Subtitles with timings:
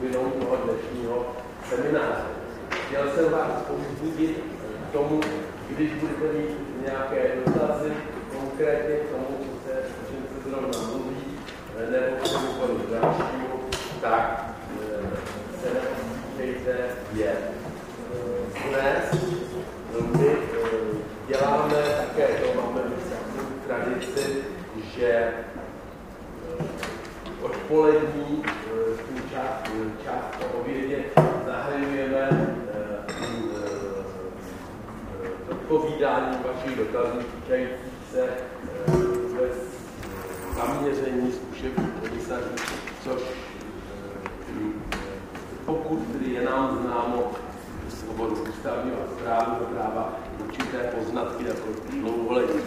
[0.00, 1.36] skupinou toho dnešního
[1.68, 2.24] semináře.
[2.70, 4.44] Chtěl jsem vás povzbudit
[4.88, 5.20] k tomu,
[5.70, 7.92] když budete mít nějaké dotazy
[8.38, 11.16] konkrétně k tomu, co se, o se zrovna mluví,
[11.90, 13.48] nebo k čemukoliv dalšímu,
[14.00, 14.54] tak
[15.62, 16.76] se neostříhejte
[17.14, 17.32] je.
[18.68, 19.22] Dnes
[20.16, 20.36] my
[21.28, 22.80] děláme také, to máme
[23.66, 24.42] tradici,
[24.96, 25.32] že
[27.42, 28.42] odpolední
[29.40, 29.72] část,
[30.04, 31.04] část po obědě
[31.46, 32.28] zahajujeme
[35.50, 37.76] odpovídání vašich dotazů týkajících
[38.12, 38.28] se
[39.40, 39.56] bez
[40.56, 42.54] zaměření zkušebních komisařů,
[43.04, 43.22] což
[45.66, 47.32] pokud je nám známo
[47.88, 52.58] z oboru ústavního správního práva určité poznatky jako dlouholetí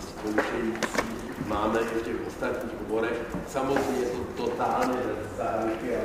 [0.00, 1.17] zkoušející
[1.48, 3.18] máme v těch ostatních oborech.
[3.48, 4.98] Samozřejmě je to totálně
[5.36, 6.04] záruky, ale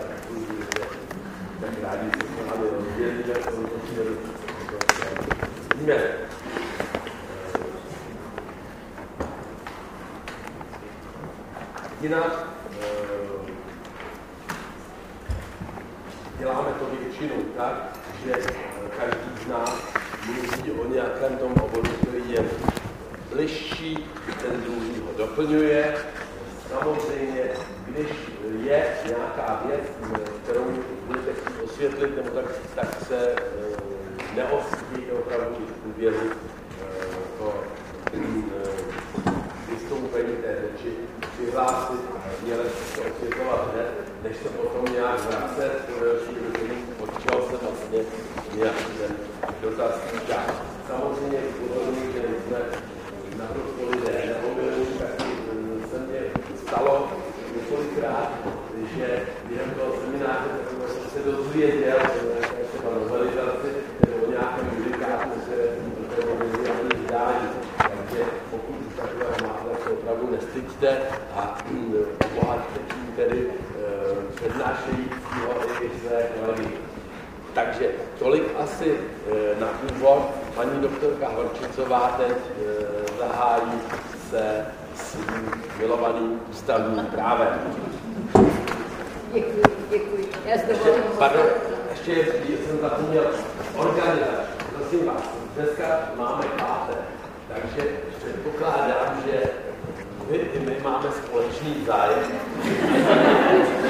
[1.61, 3.33] tak rádi se s vámi rozdělíme.
[5.75, 6.03] Víme,
[12.02, 12.47] jinak
[16.39, 18.31] děláme to většinou tak, že
[18.97, 19.94] každý z nás
[20.25, 22.49] mluví o nějakém tom oboru, který je
[23.34, 24.08] bližší,
[24.42, 25.95] ten druhý ho doplňuje.
[26.70, 27.44] Samozřejmě,
[27.88, 28.08] když
[28.64, 29.84] je nějaká věc,
[30.44, 30.66] kterou
[31.08, 32.45] budete chtít osvětlit, nebo tak,
[32.76, 33.36] tak se
[34.36, 36.30] neostí opravdu důvěru
[37.38, 37.64] to
[39.70, 40.93] vystoupení té řeči
[41.36, 41.99] přihlásit,
[42.43, 43.92] měli se to osvětlovat hned,
[44.23, 47.99] než se potom nějak vracet po další hodinu, od čeho se vlastně
[48.55, 49.16] nějaký ten
[49.61, 50.43] dotaz týká.
[50.88, 52.60] Samozřejmě upozorňuji, že my jsme
[53.38, 55.10] naprosto lidé neomilní, tak
[55.92, 56.20] se mě
[56.67, 57.11] stalo
[57.55, 58.32] několikrát,
[58.98, 60.49] že během toho semináře
[60.87, 61.98] jsem se dozvěděl
[62.73, 63.70] třeba novelizaci
[64.05, 65.67] nebo o nějakém judikátu, které
[66.66, 67.48] jsem vydání.
[67.78, 70.98] Takže pokud takové máte, tak se opravdu nestyďte
[71.36, 71.58] a
[72.26, 73.48] obohaťte tím tedy
[74.36, 76.67] přednášejícího i své kolegy.
[77.54, 77.89] Takže
[78.20, 78.98] tolik asi
[79.60, 80.30] na úvod.
[81.23, 82.38] Doktorka Horčicová teď
[83.20, 83.72] zahájí
[84.30, 87.60] se svým milovaným ústavním právem.
[89.34, 90.32] Děkuji, děkuji.
[90.45, 90.73] Já ještě,
[91.20, 91.45] pardon,
[91.92, 92.16] ještě
[92.67, 93.23] jsem zapomněl
[93.76, 94.54] organizaci.
[94.78, 95.23] Prosím vás,
[95.56, 96.98] dneska máme pátek,
[97.54, 99.44] takže předpokládám, že
[100.30, 102.20] vy i my máme společný zájem.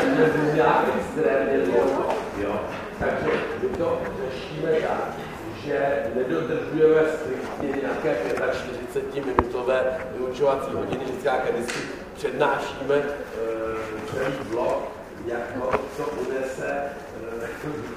[0.01, 2.13] Jsme nějak extrémně dlouho.
[2.37, 2.59] Jo.
[2.99, 5.32] Takže my to řešíme tak,
[5.65, 8.15] že nedodržujeme striktně nějaké
[8.93, 9.81] 45-minutové
[10.17, 11.79] vyučovací hodiny, že nějaké vždycky
[12.15, 13.03] přednášíme e,
[14.11, 14.91] celý blok,
[15.25, 17.47] jako co unese e,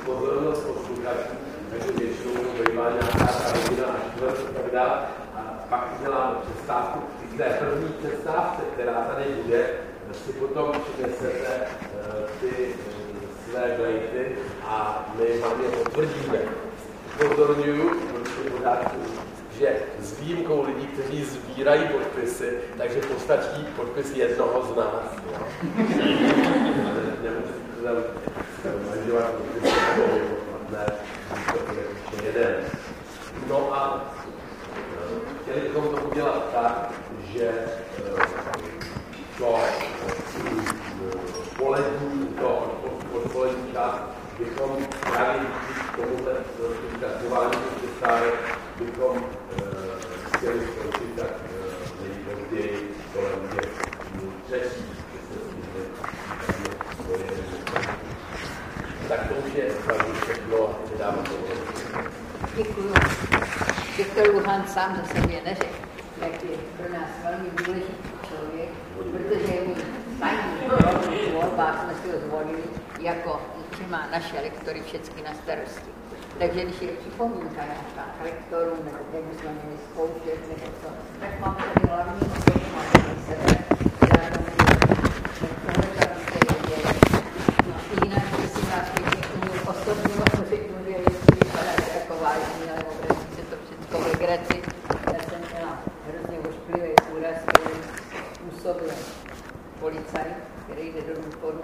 [0.04, 1.36] pozornost posluchačů,
[1.70, 4.98] takže většinou to bývá nějaká hodina a čtvrt a tak dále.
[5.36, 7.00] A pak děláme přestávku.
[7.24, 9.66] I té první přestávce, která tady bude,
[10.12, 11.66] si potom přinesete e,
[12.40, 12.74] ty
[13.50, 16.38] své glejty a my vám je potvrdíme.
[17.16, 17.90] Pozorňuju,
[19.58, 25.06] že s výjimkou lidí, kteří sbírají podpisy, takže postačí podpis jednoho z nás.
[33.48, 34.04] No a
[35.42, 36.92] chtěli bychom to udělat tak,
[37.32, 37.50] že
[39.38, 39.58] to
[41.58, 42.72] polední, to
[43.12, 45.40] odpolední část bychom právě
[45.92, 46.32] k tomuhle
[46.96, 48.34] zpracování přestávek
[48.80, 49.24] bychom
[50.36, 51.30] chtěli skončit tak
[52.02, 53.70] nejpozději kolem těch
[54.46, 54.84] třetí,
[59.08, 61.32] tak to už je opravdu všechno předávám to.
[62.56, 62.92] Děkuji.
[63.96, 65.76] Viktor Luhan sám za sebe neřekl,
[66.20, 68.68] jak je pro nás velmi důležitý člověk,
[69.10, 69.74] protože je mu
[70.18, 70.38] paní
[71.32, 72.62] volbách jsme si ho zvolili
[73.00, 73.35] jako
[73.86, 75.90] že má naše lektory všechny na starosti.
[76.38, 80.88] Takže když je připomínka nějaká k lektorům, nebo jak bychom měli zkoušet, nebo co,
[81.20, 83.58] tak mám tady hlavní osobu, mám tady sebe,
[84.00, 84.40] já to
[87.66, 92.84] No jinak, prosím vás, pěkně k tomu osobnímu řeknu, že jestli vypadáte jako vážný, ale
[92.84, 94.62] obrací se to všechno v legraci.
[95.12, 95.46] Já jsem
[99.80, 101.60] policajt, který jde do důchodu.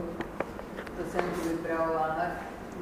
[0.96, 2.26] To jsem tu vypravovala.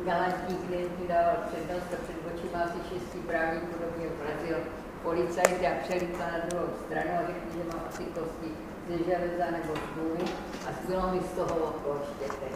[0.05, 4.59] Galantní klient mi dával přednost a před očima asi šestí právníků do mě vrazil
[5.03, 8.51] policajt a přelítla na druhou stranu a řekl, že mám asi kosti
[8.89, 10.27] ze železa nebo z důmy
[10.67, 12.55] a zbylo mi z toho okolo štětek.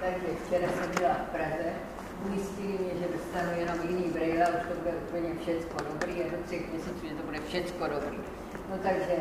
[0.00, 1.70] Takže včera jsem byla v Praze,
[2.26, 6.38] ujistili mě, že dostanu jenom jiný brejle, už to bude úplně všecko dobrý, a do
[6.46, 8.18] třech měsíců, že to bude všecko dobrý.
[8.70, 9.16] No takže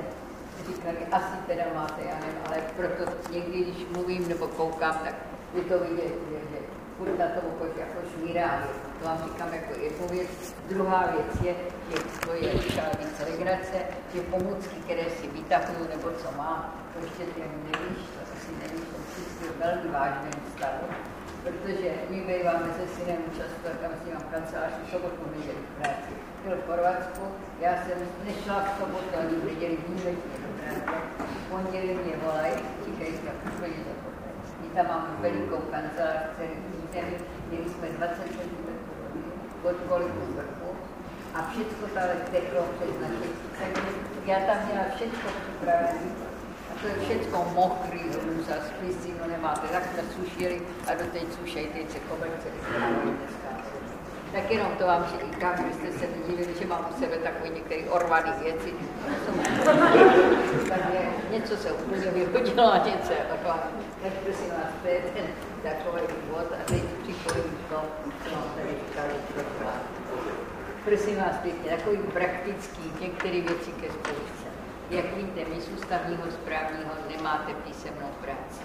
[0.68, 4.48] říkali, asi teda máte, já nevím, ale proto někdy, když mluvím nebo
[4.80, 5.16] koukám, tak
[5.54, 6.60] je to vidět, že, že
[6.98, 8.64] furt na tom okož jako šmírá.
[9.00, 10.56] To vám říkám jako jednu věc.
[10.70, 11.54] Druhá věc je,
[11.90, 13.78] že to je třeba víc legrace,
[14.14, 18.88] že pomůcky, které si vytahuju nebo co má, to ještě ty nevíš, to asi nevíš,
[18.92, 18.98] to
[19.54, 20.86] v velmi vážném stavu.
[21.44, 26.12] Protože my býváme se synem často, tam si mám kancelář v sobotu neděli v práci.
[26.44, 27.24] Byl v Chorvatsku,
[27.60, 31.02] já jsem nešla v sobotu ani v neděli výjimečně do práce.
[31.18, 32.54] V pondělí mě volají,
[32.86, 34.09] říkají, tak úplně to
[34.75, 36.24] tam máme velikou kancelář
[36.94, 37.18] zemi,
[37.50, 38.68] měli jsme 20 cm
[39.63, 40.69] od koliku vrchu
[41.36, 43.30] a všechno tady teklo přes naše.
[43.60, 43.81] Takže
[44.25, 46.10] já tam měla všechno připravené
[46.71, 51.19] a to je všechno mokrý, hrůza, spisy, no nemáte, tak jsme sušili a do té
[51.39, 53.50] sušej teď se koberce dneska.
[54.31, 58.31] Tak jenom to vám říkám, kdybyste se nedivili, že mám u sebe takové některé orvaný
[58.44, 58.74] věci.
[60.69, 61.00] Takže
[61.31, 63.86] něco se úplně vyhodilo a něco je orvaný.
[64.04, 65.25] Tak prosím vás, to je ten
[65.63, 67.81] takový důvod a teď připojím to,
[68.24, 69.63] co vám tady říkali trochu.
[70.86, 74.48] Prosím vás pěkně, takový praktický, některé věci ke zkoušce.
[74.89, 78.62] Jak víte, my z ústavního správního nemáte písemnou práci,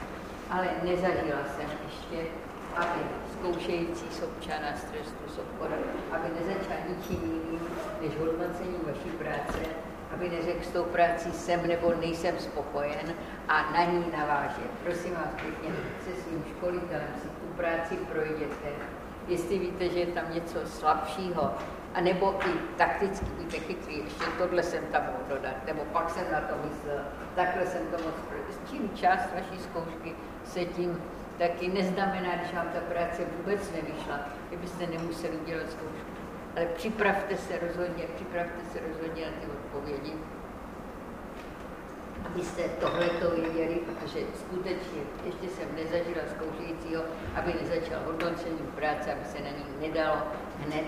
[0.51, 2.31] ale nezažila jsem ještě,
[2.77, 3.01] aby
[3.33, 5.75] zkoušející z občana z trestu z obchodu,
[6.13, 7.69] aby nezačal ničím jiným
[8.03, 9.59] než hodnocení vaší práce,
[10.13, 13.15] aby neřekl s tou prací jsem nebo nejsem spokojen
[13.49, 14.63] a na ní naváže.
[14.85, 15.71] Prosím vás pěkně,
[16.05, 18.69] se svým školitelem si tu práci projděte.
[19.29, 21.55] Jestli víte, že je tam něco slabšího,
[21.95, 26.25] a nebo i takticky buďte chytrý, ještě tohle jsem tam mohl dodat, nebo pak jsem
[26.33, 27.01] na to myslel,
[27.35, 28.15] takhle jsem to moc
[28.51, 30.13] S Čím část vaší zkoušky
[30.45, 31.03] se tím
[31.39, 34.21] taky neznamená, když vám ta práce vůbec nevyšla,
[34.51, 36.11] že byste nemuseli udělat zkoušku.
[36.57, 39.47] Ale připravte se rozhodně, připravte se rozhodně na ty
[39.85, 40.13] odpovědi,
[42.27, 47.03] abyste tohle to věděli, protože skutečně ještě jsem nezažila zkoušejícího,
[47.35, 50.17] aby nezačal hodnocení práce, aby se na ní nedalo
[50.59, 50.85] hned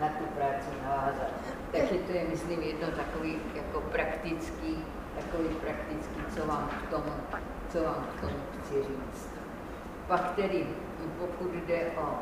[0.00, 1.30] na tu práci navázat.
[1.72, 4.84] Takže to je, myslím, jedno takový jako praktický,
[5.20, 7.12] takový praktický, co vám k tomu,
[7.68, 9.30] co vám k tomu chci říct.
[10.06, 10.66] Pak tedy,
[11.18, 12.18] pokud jde o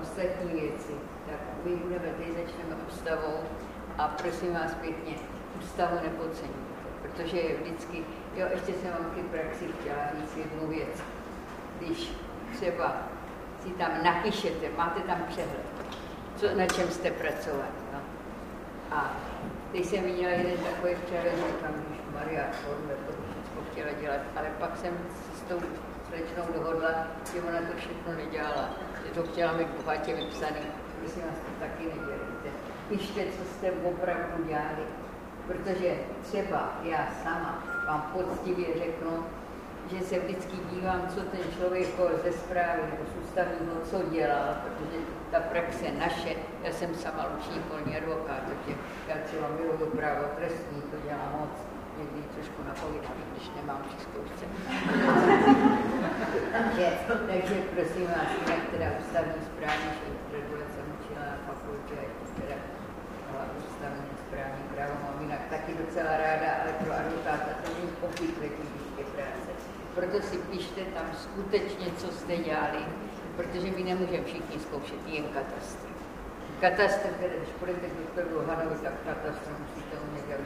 [0.00, 0.92] ostatní věci,
[1.26, 3.40] tak my budeme, teď začneme ústavou
[3.98, 5.14] a prosím vás pěkně,
[5.58, 8.04] ústavu nepodceňujte, protože je vždycky,
[8.36, 11.02] jo, ještě jsem vám k praxi chtěla říct jednu věc.
[11.80, 12.12] Když
[12.52, 12.96] třeba
[13.62, 15.66] si tam napíšete, máte tam přehled,
[16.36, 17.72] co, na čem jste pracovat.
[17.92, 17.98] No.
[18.90, 19.16] A
[19.72, 22.94] teď jsem viděla jeden takový přehled, tam když Maria Korbe
[23.54, 24.98] to chtěla dělat, ale pak jsem
[25.34, 25.60] s tou
[26.08, 26.90] slečnou dohodla,
[27.32, 28.68] že ona to všechno nedělala,
[29.04, 30.60] že to chtěla mít bohatě vypsaný.
[30.98, 32.48] Prosím vás, to taky nedělejte.
[32.88, 34.84] Pište, co jste opravdu dělali.
[35.48, 39.24] Protože třeba já sama vám poctivě řeknu,
[39.90, 41.88] že se vždycky dívám, co ten člověk
[42.24, 44.98] ze zprávy nebo z ústavního, co dělal, protože
[45.30, 46.32] ta praxe naše,
[46.64, 48.78] já jsem sama luční polní advokát, takže
[49.08, 51.54] já třeba miluju právo trestní, to dělám moc,
[51.98, 54.44] někdy trošku napovídám, když nemám při zkoušce.
[56.54, 56.86] takže,
[57.30, 59.90] takže prosím vás, jinak teda ústavní správní
[60.32, 61.98] regulace učila na fakultě,
[63.58, 69.02] ústavní správní právo mám jinak taky docela ráda, ale pro advokáta to není obvykle těžké
[69.14, 69.50] práce.
[69.94, 72.82] Proto si píšte tam skutečně, co jste dělali,
[73.36, 75.88] protože my nemůžeme všichni zkoušet jen katastr.
[76.60, 80.40] Katastr, když půjdete k doktoru Hanovi, tak katastr musíte umět jak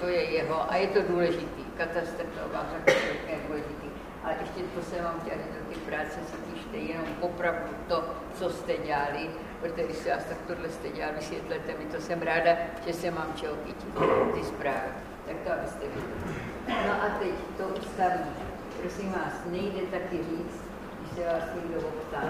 [0.00, 1.64] to je jeho a je to důležitý.
[1.76, 3.79] Katastr to vám řekl, je důležitý.
[4.24, 8.50] Ale ještě to se vám chtěla do ty práce si píšte jenom opravdu to, co
[8.50, 12.52] jste dělali, protože když se vás tak tohle jste dělali, vysvětlete mi, to jsem ráda,
[12.86, 13.94] že se mám čeho chytit,
[14.34, 14.90] ty zprávy.
[15.26, 16.40] Tak to abyste viděli.
[16.86, 18.30] No a teď to ústavní.
[18.80, 20.64] Prosím vás, nejde taky říct,
[21.00, 22.22] když se vás někdo optá,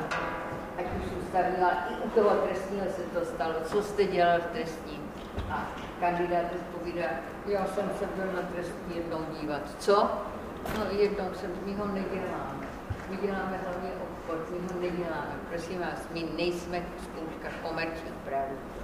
[0.79, 4.47] ať už ústavní, ale i u toho trestního se to stalo, co jste dělal v
[4.47, 5.11] trestním.
[5.51, 5.69] A
[6.01, 7.07] kandidát odpovídá,
[7.47, 9.61] já jsem se byl na trestní jednou dívat.
[9.79, 10.11] Co?
[10.79, 12.67] No jednou jsem, my ho neděláme.
[13.11, 15.35] My děláme hlavně obchod, my ho neděláme.
[15.49, 18.81] Prosím vás, my nejsme zkouška komerčních právníků.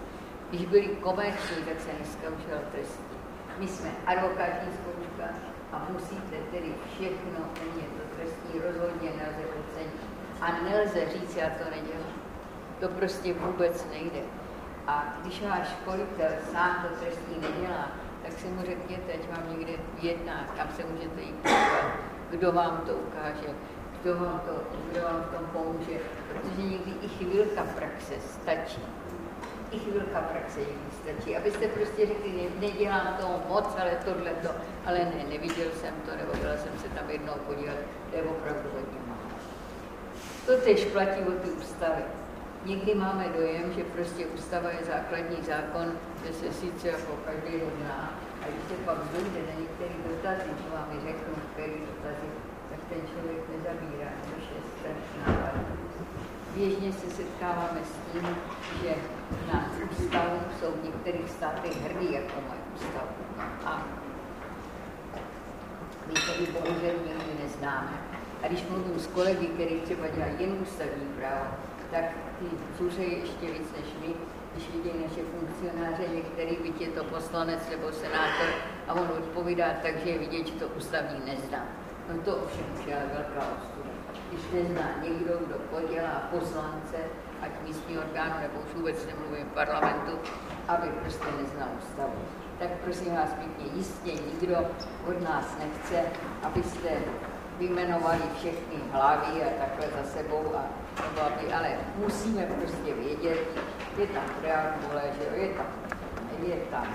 [0.51, 3.17] Když byli komerční, tak se neskoušel trestní.
[3.59, 5.35] My jsme advokátní zkouška
[5.73, 7.91] a musíte tedy všechno umět.
[7.99, 10.01] To trestní rozhodně nelze ocenit.
[10.41, 12.17] A nelze říct, já to nedělám.
[12.81, 14.21] To prostě vůbec nejde.
[14.87, 17.89] A když váš školitel sám to trestní nedělá,
[18.27, 21.93] tak si mu řekněte, ať vám někde jedná, kam se můžete jít podívat,
[22.31, 23.49] kdo vám to ukáže,
[24.03, 24.53] kdo vám, to,
[24.91, 28.83] kdo vám v tom pomůže, protože někdy i chvilka praxe stačí.
[29.71, 34.49] I chvilka praxe někdy stačí, abyste prostě řekli, ne, nedělám toho moc, ale tohle to,
[34.87, 37.77] ale ne, neviděl jsem to, nebo byla jsem se tam jednou podívat,
[38.11, 39.39] to je opravdu hodně málo.
[40.47, 42.03] To tež platí o ty ústavy.
[42.67, 45.87] Někdy máme dojem, že prostě ústava je základní zákon,
[46.25, 48.03] že se sice jako každý ho zná,
[48.43, 52.29] a když se pak dojde na některé dotazy, co vám řeknu, který dotazy,
[52.71, 55.53] tak ten člověk nezabírá, což je strašná
[56.55, 58.37] Běžně se setkáváme s tím,
[58.83, 58.95] že
[59.53, 63.15] na ústavu jsou v některých státech hrdí, jako moje ústavu.
[63.65, 63.87] A
[66.07, 67.93] my tedy bohužel nikdy neznáme.
[68.43, 71.47] A když mluvím s kolegy, který třeba dělají jen ústavní právo,
[71.91, 72.05] tak
[72.39, 72.47] ty
[72.79, 74.15] zuřejí ještě víc než my,
[74.53, 78.49] když vidí naše funkcionáře, některý byť je to poslanec nebo senátor
[78.89, 81.67] a on odpovídá tak, že je vidět, že to ústavní nezná.
[82.09, 83.91] No to ovšem už je velká ostuda.
[84.29, 86.97] Když nezná někdo, kdo podělá poslance,
[87.43, 90.19] ať místní orgánu, nebo už vůbec nemluvím parlamentu,
[90.69, 92.15] aby prostě neznal ústavu.
[92.59, 94.57] Tak prosím vás pěkně, jistě nikdo
[95.09, 96.03] od nás nechce,
[96.43, 96.89] abyste
[97.59, 100.65] vyjmenovali všechny hlavy a takhle za sebou a
[100.97, 103.39] hlavy, ale musíme prostě vědět,
[103.99, 105.67] je tam preambule, že je tam,
[106.47, 106.87] je tam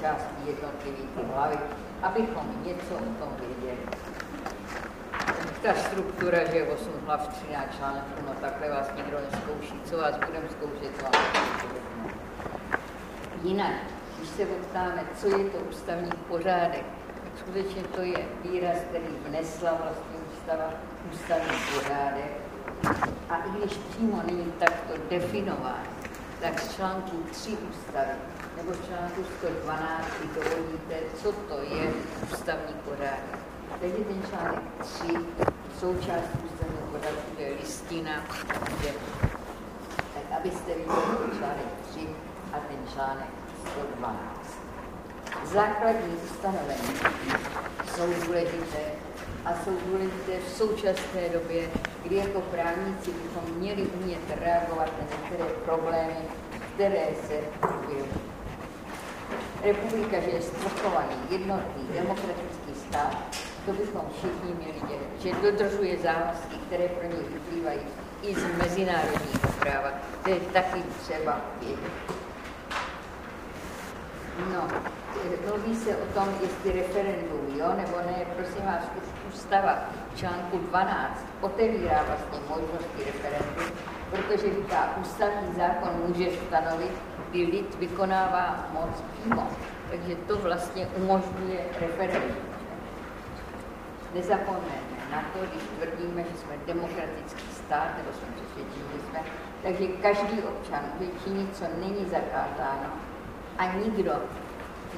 [0.00, 1.58] částí jednotlivých hlavy,
[2.02, 3.78] abychom něco o tom věděli.
[5.62, 10.16] Ta struktura, že je 8 hlav, 13 článků, no takhle vás nikdo neskouší, co vás
[10.16, 11.12] budeme zkoušet, co vás
[13.42, 13.74] Jinak,
[14.18, 16.84] když se optáme, co je to ústavní pořádek,
[17.38, 20.70] skutečně to je výraz, který vnesla vlastně ústava,
[21.12, 22.43] ústavní pořádek.
[23.28, 25.82] A i když přímo není takto definován,
[26.40, 28.14] tak z článku 3 ústavy
[28.56, 31.92] nebo článku 112 si dovolíte, co to je
[32.32, 33.38] ústavní pořádek.
[33.80, 35.06] Takže ten článek 3,
[35.80, 38.24] součást ústavního pořádku, je listina,
[38.82, 38.92] že,
[40.14, 42.00] tak abyste viděli ten článek 3
[42.52, 43.28] a ten článek
[43.72, 44.64] 112
[45.44, 46.94] základní ustanovení
[47.94, 48.78] jsou důležité
[49.44, 51.70] a jsou důležité v současné době,
[52.02, 56.16] kdy jako právníci bychom měli umět reagovat na některé problémy,
[56.74, 58.34] které se objevují.
[59.62, 63.16] Republika, že je svrchovaný, jednotný, demokratický stát,
[63.66, 67.80] to bychom všichni měli dělat, že dodržuje závazky, které pro něj vyplývají
[68.22, 69.88] i z mezinárodního práva.
[70.24, 71.92] To je taky třeba vědět.
[74.52, 74.68] No,
[75.48, 79.78] mluví se o tom, jestli referendum, jo, nebo ne, prosím vás, už ústava
[80.14, 83.76] v článku 12 otevírá vlastně možnosti referendum,
[84.10, 86.92] protože říká, ústavní zákon může stanovit,
[87.30, 89.48] kdy lid vykonává moc přímo.
[89.90, 92.44] Takže to vlastně umožňuje referendum.
[94.14, 99.20] Nezapomeňme na to, když tvrdíme, že jsme demokratický stát, nebo jsme přesvědčeni, že jsme,
[99.62, 102.90] takže každý občan může činit, co není zakázáno,
[103.58, 104.12] a nikdo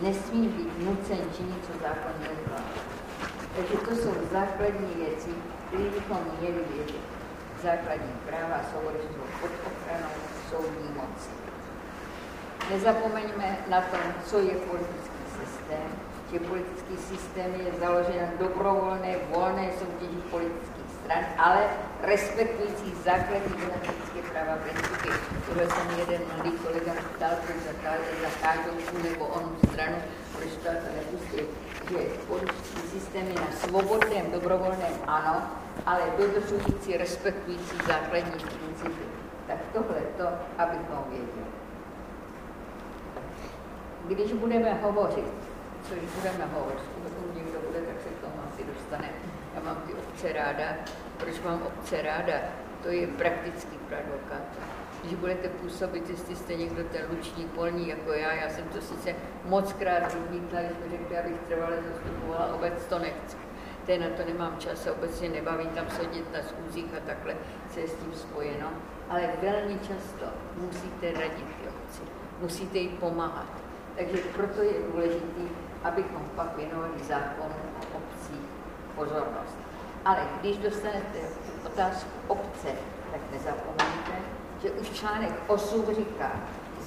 [0.02, 2.96] nesmí být nucen činit, co zákon neukládá.
[3.57, 5.31] Takže to jsou základní věci,
[5.67, 7.05] které bychom měli vědět.
[7.63, 8.81] Základní práva jsou
[9.41, 10.15] pod ochranou
[10.51, 11.31] soudní moci.
[12.71, 15.89] Nezapomeňme na to, co je politický systém,
[16.33, 21.61] že politický systém je založen na dobrovolné, volné soutěži politických stran, ale
[22.03, 25.09] respektující základní demokratické práva principy.
[25.47, 27.57] Tohle jsem jeden mladý kolega ptal, proč
[28.23, 29.97] zakážou tu nebo onu stranu,
[30.33, 31.41] proč to nepustí.
[31.91, 31.99] Že
[32.29, 35.43] politický systém je na svobodném, dobrovolném ano,
[35.87, 39.05] ale dodržující, respektující základní principy.
[39.47, 40.26] Tak tohle to,
[40.59, 41.50] abychom věděli.
[44.05, 45.35] Když budeme hovořit,
[45.88, 49.09] což budeme hovořit, pokud někdo bude, tak se k tomu asi dostane
[49.57, 50.65] já mám ty obce ráda.
[51.17, 52.35] Proč mám obce ráda?
[52.83, 54.75] To je praktický pro advokáta.
[55.07, 59.15] Když budete působit, jestli jste někdo ten luční polní jako já, já jsem to sice
[59.45, 63.37] moc krát odmítla, když mi řekli, abych trvale zastupovala obec, to nechci.
[63.87, 67.35] Té na to nemám čas, obecně nebavím tam sedět na schůzích a takhle
[67.71, 68.69] se je s tím spojeno.
[69.09, 72.03] Ale velmi často musíte radit ty obci,
[72.41, 73.53] musíte jí pomáhat.
[73.97, 75.43] Takže proto je důležité,
[75.85, 77.53] abychom pak věnovali zákon
[77.95, 78.41] obcí
[78.95, 79.59] pozornost.
[80.05, 81.19] Ale když dostanete
[81.67, 82.69] otázku obce,
[83.13, 84.13] tak nezapomeňte,
[84.63, 86.33] že už článek 8 říká,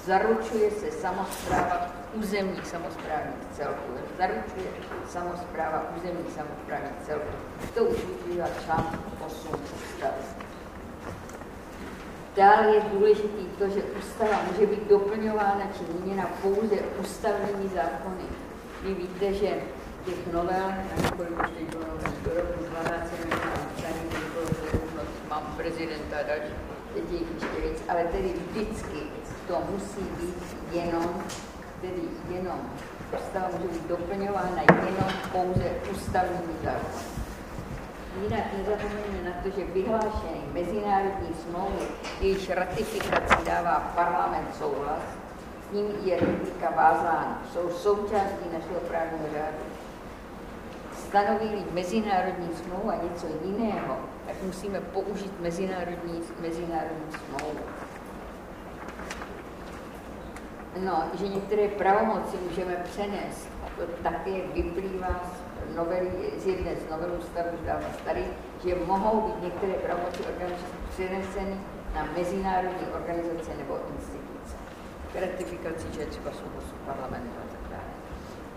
[0.06, 3.92] zaručuje se samozpráva územních samozprávních celků.
[4.18, 4.70] Zaručuje
[5.10, 7.34] samozpráva územních samozprávních celků.
[7.74, 10.24] To už vyplývá článku 8 ústavy.
[12.36, 18.26] Dále je důležité to, že ústava může být doplňována či měněna pouze ústavními zákony.
[18.84, 19.50] Vy víte, že
[20.06, 20.74] těch novel,
[21.18, 21.84] kolik už teď bylo
[22.24, 23.14] do roku 12,
[25.30, 26.54] mám prezidenta a další,
[26.94, 28.98] teď ještě víc, ale tedy vždycky
[29.48, 31.24] to musí být jenom,
[31.82, 32.60] tedy jenom,
[33.18, 37.20] ústava může být doplňována jenom pouze ústavními zákony.
[38.24, 41.86] Jinak nezapomeňme na to, že vyhlášení mezinárodní smlouvy,
[42.22, 45.04] jejíž ratifikaci dává parlament souhlas,
[45.70, 49.64] s ním je republika vázána, jsou součástí našeho právního řádu.
[50.94, 53.98] Stanoví mezinárodní smlouva něco jiného,
[54.30, 57.60] tak musíme použít mezinárodní, mezinárodní smlouvu.
[60.86, 65.22] No, že některé pravomoci můžeme přenést, to také vyplývá
[65.72, 67.58] z, novely, z jedné z novel ústavu
[68.02, 68.24] starý,
[68.66, 71.58] že mohou být některé pravomoci organizace přeneseny
[71.96, 74.56] na mezinárodní organizace nebo instituce.
[75.14, 77.92] K ratifikaci, že třeba souhlasu parlamentu a tak dále.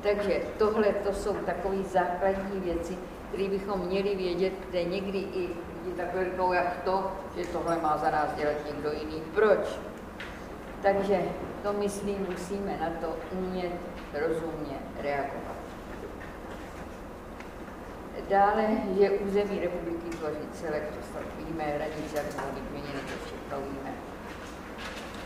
[0.03, 2.99] Takže tohle to jsou takové základní věci,
[3.33, 5.49] které bychom měli vědět, kde někdy i
[5.85, 9.23] lidi takhle říkou, jak to, že tohle má za nás dělat někdo jiný.
[9.35, 9.79] Proč?
[10.83, 11.23] Takže
[11.63, 13.73] to myslím, musíme na to umět
[14.13, 15.57] rozumně reagovat.
[18.29, 18.67] Dále,
[19.01, 23.59] že území republiky tvoří celek, to snad víme, hranice, jak mohou být měněny, to všechno
[23.61, 23.93] víme.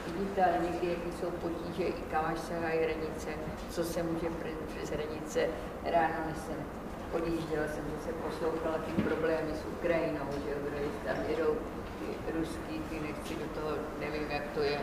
[0.07, 3.29] Vidíte, ale někdy, jaký jsou potíže, i kam až sahají hranice,
[3.71, 4.27] co se může
[4.69, 5.49] přes hranice.
[5.85, 6.57] Ráno, než jsem
[7.17, 10.59] odjížděla, jsem zase poslouchala ty problémy s Ukrajinou, že jo,
[11.07, 11.53] tam jedou
[11.99, 14.79] ty ruský, ty nechci do toho, nevím, jak to je,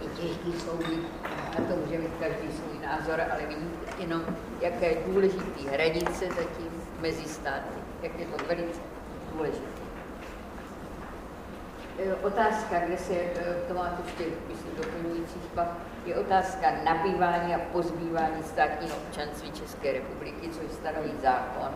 [0.00, 0.98] i těžký soudy,
[1.58, 4.22] a to může mít každý svůj názor, ale vidíte jenom,
[4.60, 8.80] jaké je důležitý hranice zatím mezi státy, jak je to velice
[9.32, 9.80] důležité.
[11.98, 15.68] E, otázka, kde se, e, to má ještě myslím, doplňující pak,
[16.08, 21.70] je otázka nabývání a pozbývání státního občanství České republiky, což stanoví zákon.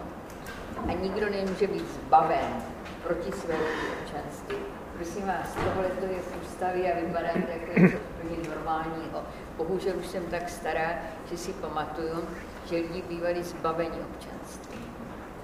[0.89, 2.63] A nikdo nemůže být zbaven
[3.03, 3.65] proti svému
[4.03, 4.57] občanství
[5.03, 9.23] prosím vás, tohle to je v ústavě a vypadá to jako úplně normálního.
[9.57, 10.95] Bohužel už jsem tak stará,
[11.31, 12.29] že si pamatuju,
[12.65, 14.79] že lidi bývali zbaveni občanství.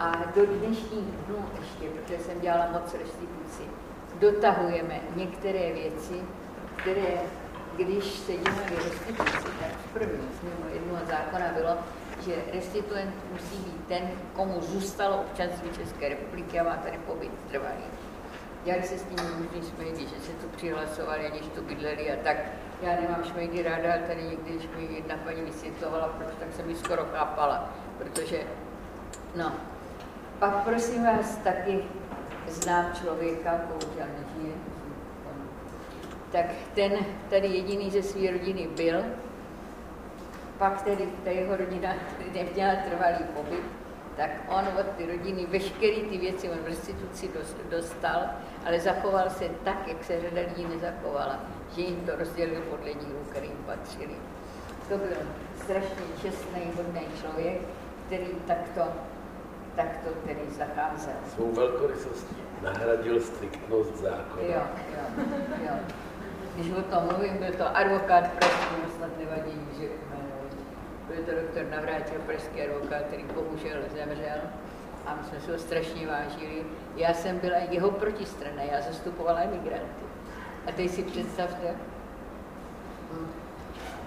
[0.00, 3.62] A do dnešních dnů ještě, protože jsem dělala moc restituci,
[4.20, 6.20] dotahujeme některé věci,
[6.76, 7.14] které,
[7.78, 11.78] když se dělali restituci, tak v první z jednoho zákona bylo,
[12.24, 17.84] že restituent musí být ten, komu zůstalo občanství České republiky a má tady pobyt trvalý
[18.68, 22.36] dělali se s tím různý šmejdy, že se tu přihlasovali, když tu bydleli a tak.
[22.82, 26.66] Já nemám šmejdy ráda, ale tady někdy, když mi jedna paní vysvětlovala, proč, tak jsem
[26.66, 28.40] mi skoro chápala, protože,
[29.36, 29.52] no.
[30.38, 31.84] Pak prosím vás, taky
[32.48, 34.54] znám člověka, bohužel nežije,
[36.32, 36.92] tak ten
[37.30, 39.02] tady jediný ze své rodiny byl,
[40.58, 41.94] pak tedy ta jeho rodina
[42.34, 43.62] neměla trvalý pobyt,
[44.16, 47.30] tak on od ty rodiny veškeré ty věci on v restituci
[47.70, 48.22] dostal,
[48.66, 51.40] ale zachoval se tak, jak se řada lidí nezachovala,
[51.74, 54.14] že jim to rozdělil podle dílů, kterým patřili.
[54.88, 55.16] To byl
[55.56, 57.60] strašně čestný, hodný člověk,
[58.06, 58.82] který takto,
[59.76, 61.14] takto tedy zacházel.
[61.34, 64.42] Svou velkorysostí nahradil striktnost zákona.
[64.42, 64.62] Jo,
[64.96, 65.24] jo,
[65.64, 65.74] jo.
[66.58, 69.88] Když o tom mluvím, byl to advokát pražský, snad nevadí, že
[71.08, 74.40] byl to doktor Navrátil, pražský advokát, který bohužel zemřel
[75.06, 76.64] a my jsme se ho strašně vážili.
[76.96, 80.04] Já jsem byla jeho protistrana, já zastupovala emigranty.
[80.66, 81.74] A teď si představte,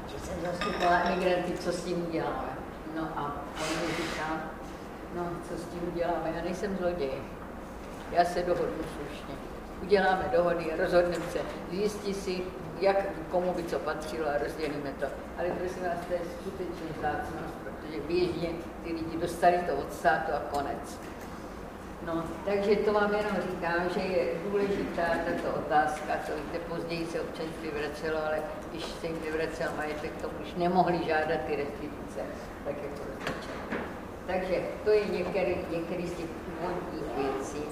[0.08, 2.58] že jsem zastupovala emigranty, co s tím uděláme.
[2.96, 4.42] No a on mi říká,
[5.16, 7.22] no co s tím uděláme, já nejsem zloděj.
[8.12, 9.51] Já se dohodnu slušně.
[9.82, 11.39] Uděláme dohody, rozhodneme se,
[11.72, 12.41] zjistí si,
[12.80, 12.98] jak
[13.32, 15.06] komu by co patřilo a rozdělíme to.
[15.38, 18.50] Ale prosím vás, to je skutečně vzácnost, protože běžně
[18.84, 21.00] ty lidi dostali to od státu a konec.
[22.06, 27.22] No, takže to vám jenom říkám, že je důležitá tato otázka, co víte, později se
[27.22, 28.39] občanství vracelo, ale
[28.72, 32.20] když se jim vyvracel majetek, to už nemohli žádat ty restituce,
[32.65, 33.82] tak jako rozličeno.
[34.28, 37.63] Takže to je některý, některý z těch původních věcí.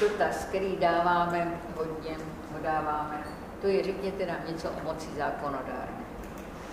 [0.00, 2.16] Dotaz, který dáváme hodně,
[2.52, 3.24] ho dáváme
[3.60, 6.04] to je, řekněte nám něco o moci zákonodárné.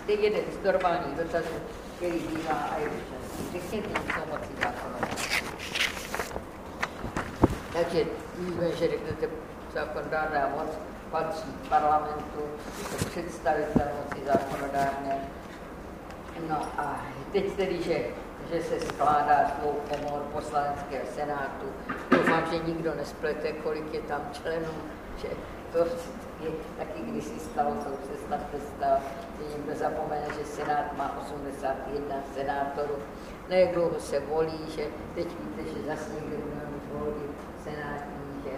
[0.05, 1.55] To je jeden z normálních dotazů,
[1.95, 3.59] který bývá a je účastný.
[3.61, 5.17] Řekněte něco o moci zákonodárné.
[7.73, 8.03] Takže
[8.37, 9.27] víme, že řeknete
[9.73, 10.77] zákonodárná moc,
[11.11, 12.41] patří parlamentu,
[13.09, 15.17] představitel moci zákonodárné.
[16.49, 18.05] No a teď tedy, že,
[18.53, 21.67] že se skládá svou komor poslaneckého senátu,
[22.11, 24.73] doufám, že nikdo nesplete, kolik je tam členů,
[25.21, 25.27] že
[25.71, 25.77] to
[26.43, 28.97] je taky kdysi stalo, už se snad přestalo,
[29.39, 32.95] že někdo zapomene, že Senát má 81 senátorů.
[33.49, 34.83] Jak dlouho se volí, že
[35.15, 37.27] teď víte, že zase někdo mít volby
[37.63, 38.51] senátní, že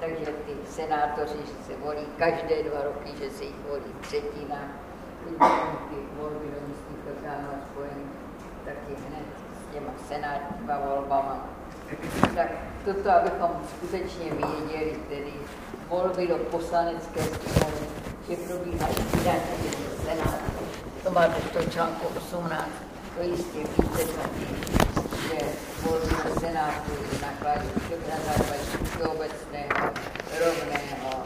[0.00, 4.58] takže ty senátoři se volí každé dva roky, že se jich volí třetina,
[5.90, 8.17] ty volby do místních orgánů spojený
[8.88, 9.26] taky hned
[9.60, 11.46] s těma senátníma volbama.
[12.34, 12.48] Tak
[12.84, 15.32] toto, abychom skutečně věděli, tedy
[15.88, 17.86] volby do poslanecké sněmovny,
[18.28, 19.40] že probíhají vydání
[20.04, 20.64] senátu.
[21.04, 22.68] To máte v tom článku 18,
[23.16, 24.46] to jistě víte taky,
[25.28, 25.38] že
[25.82, 27.68] volby do senátu nakladí
[28.10, 29.92] na základě všeobecného,
[30.38, 31.22] rovného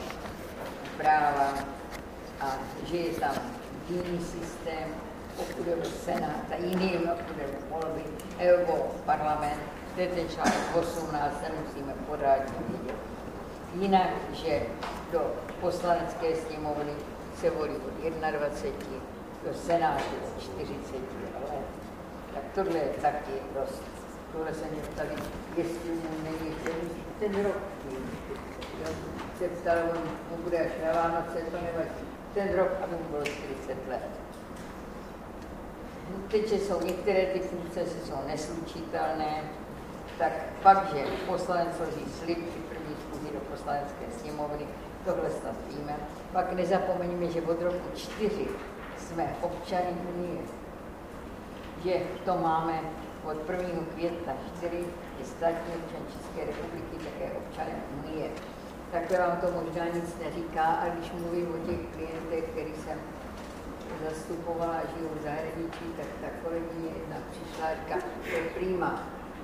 [0.96, 1.55] práva
[2.40, 2.46] a
[2.85, 3.35] že je tam
[3.88, 4.88] jiný systém,
[5.37, 8.05] pokud je senát a jiný, pokud je volby
[8.38, 9.61] nebo parlament,
[9.95, 12.97] to je ten článek 18, musíme pořádně vidět.
[13.75, 14.62] Jinak, že
[15.12, 16.92] do poslanecké sněmovny
[17.40, 17.75] se volí
[18.07, 18.97] od 21,
[19.47, 20.95] do senátu od 40
[21.51, 21.64] let.
[22.35, 23.83] Tak tohle je taky dost.
[24.33, 25.09] Tohle se mě ptali,
[25.57, 26.75] jestli mu není ten,
[27.21, 27.57] ten rok.
[28.81, 28.95] Jo,
[29.38, 29.77] se ptal,
[30.35, 32.05] on bude až na Vánoce, to nevadí.
[32.35, 34.22] Ten rok, aby mu bylo 40 let.
[36.31, 39.43] Teď, jsou některé ty funkce, jsou neslučitelné,
[40.19, 44.67] tak pak, že poslanec složí slib při první schůzi do poslanecké sněmovny,
[45.05, 45.97] tohle snad víme.
[46.33, 48.49] Pak nezapomeňme, že od roku čtyři
[48.99, 50.43] jsme občany Unie,
[51.85, 52.81] že to máme
[53.25, 53.69] od 1.
[53.95, 54.77] května 4
[55.19, 58.31] je státní občan České republiky, také občanem Unie.
[58.93, 62.99] Tak vám to možná nic neříká, a když mluvím o těch klientech, který jsem
[64.09, 68.91] zastupovala žiju v zahraničí, tak ta kolegyně jedna přišla a říká, to je prýma,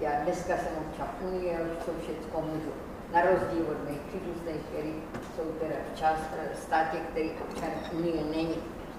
[0.00, 2.72] já dneska jsem občan Unie, už to všechno můžu.
[3.12, 4.94] Na rozdíl od mých příbuzných, který
[5.36, 6.20] jsou teda v část,
[6.54, 8.56] státě, který občan Unie není.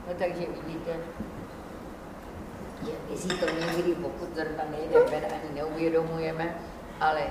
[0.08, 0.94] No takže vidíte,
[2.86, 6.56] že my si to někdy, pokud zrovna nejde ven, ani neuvědomujeme,
[7.00, 7.22] ale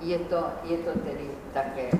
[0.00, 1.90] je to, je to tedy také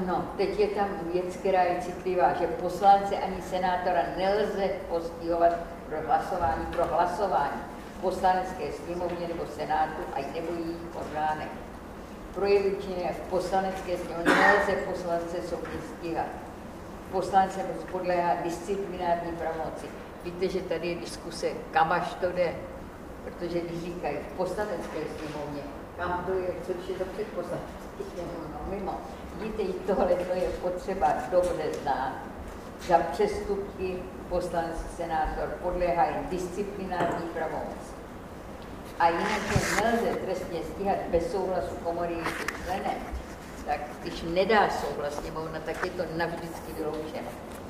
[0.00, 5.52] Ano, teď je tam věc, která je citlivá, že poslance ani senátora nelze postihovat
[5.88, 7.60] pro hlasování, pro hlasování
[7.96, 11.48] v poslanecké sněmovně nebo senátu a nebo jejich orgánech.
[12.34, 16.26] Projevy činy v poslanecké sněmovně nelze poslance soudně stíhat.
[17.12, 17.60] Poslance
[17.92, 19.86] podléhá disciplinární pravomoci.
[20.24, 22.54] Víte, že tady je diskuse, kam až to jde,
[23.24, 25.62] protože když říkají v poslanecké sněmovně,
[25.96, 29.00] kam to je, což je to před poslanecké sněmovnou, no, mimo
[29.40, 32.12] Vidíte, tohle to je potřeba dobře znát.
[32.88, 37.92] Za přestupky poslanec senátor podléhají disciplinární pravomoci.
[38.98, 42.16] A jinak je nelze trestně stíhat bez souhlasu komory
[42.64, 43.00] členem,
[43.66, 47.28] tak když nedá souhlas sněmovna, tak je to navždycky vyloučeno.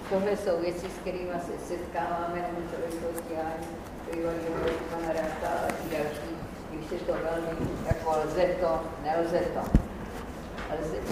[0.08, 3.66] Tohle jsou věci, s kterými se setkáváme na to stíhání,
[4.12, 6.36] bývalého pana Ráta a další,
[6.70, 9.89] když je to velmi, jako lze to, nelze to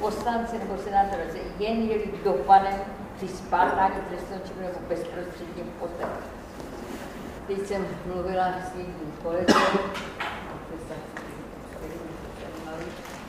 [0.01, 2.81] poslanci nebo senátor se jen jeli dopadem
[3.17, 6.05] při spáchání trestného činu nebo bezprostředním poté.
[7.47, 9.79] Teď jsem mluvila s jedním kolegou,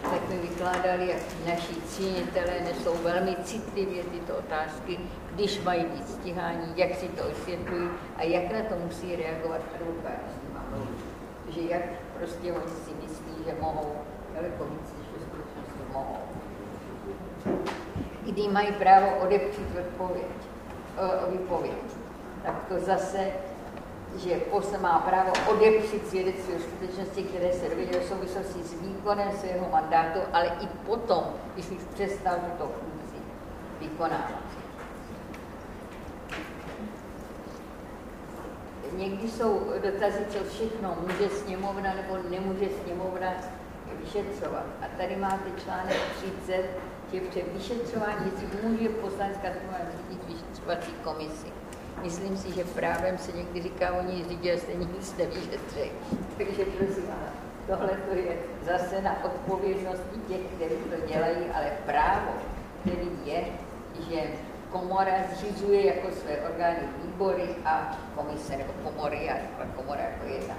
[0.01, 4.99] tak mi vykládali, jak naši cínitelé nesou velmi citlivě tyto otázky,
[5.33, 10.19] když mají být stíhání, jak si to osvětlují a jak na to musí reagovat advokát
[11.49, 11.81] Že jak
[12.17, 13.95] prostě oni si myslí, že mohou
[14.35, 14.98] daleko víc.
[18.23, 20.25] Kdy mají právo odepřít odpověď,
[20.97, 21.73] o, výpověď.
[22.45, 23.31] Tak to zase,
[24.17, 29.31] že posle má právo odepřít svědectví o skutečnosti, které se dověděl v souvislosti s výkonem
[29.31, 31.23] svého mandátu, ale i potom,
[31.53, 33.17] když už přestal tuto funkci
[33.79, 34.49] vykonávat.
[38.93, 43.33] Někdy jsou dotazy, co všechno může sněmovna nebo nemůže sněmovna
[44.13, 44.65] vyšetřovat.
[44.81, 46.65] A tady máte článek 30,
[47.13, 51.47] že před vyšetřování, jestli může poslanecká sněmovna řídit vyšetřovací komisi.
[52.01, 55.91] Myslím si, že právem se někdy říká, oni řídí, stejně nic nevyšetří.
[56.37, 57.33] Takže prosím vás,
[57.67, 62.31] tohle to je zase na odpovědnosti těch, kteří to dělají, ale právo,
[62.81, 63.43] který je,
[64.09, 64.21] že
[64.71, 70.55] komora zřizuje jako své orgány výbory a komise, nebo komory, a komora jako jedna.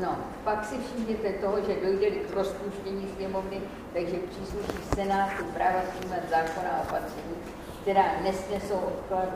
[0.00, 3.60] No, pak si všimněte toho, že dojde k rozpuštění sněmovny,
[3.92, 7.36] takže přísluší Senátu práva přijímat zákona a opatření,
[7.82, 9.28] která nesnesou odklad.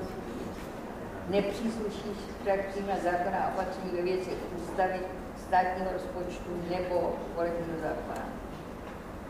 [1.29, 2.11] Nepřísluší
[2.43, 5.01] však přijímat zákona a opatření ve věci ústavy,
[5.49, 8.27] státního rozpočtu nebo volebního zákona.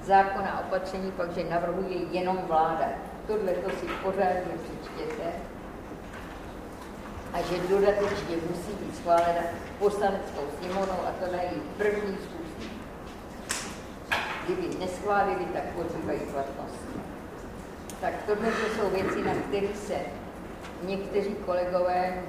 [0.02, 2.88] Zákona a opatření pak, že navrhuje jenom vláda.
[3.26, 5.32] Tohle to si pořádně přečtěte
[7.32, 9.42] a že dodatečně musí být schválena
[9.78, 12.68] poslaneckou sněmovnou a to na její první schůzce.
[14.44, 16.86] Kdyby neschválili, tak pozývají platnost.
[18.00, 19.94] Tak tohle jsou věci, na které se
[20.82, 22.22] někteří kolegové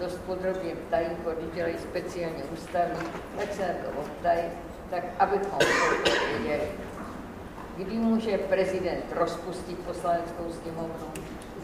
[0.00, 1.06] dost podrobně ptají,
[1.38, 4.42] když dělají speciálně ústavní, tak se na to optají,
[4.90, 6.68] tak abychom to věděli.
[7.76, 11.12] Kdy může prezident rozpustit poslaneckou sněmovnu,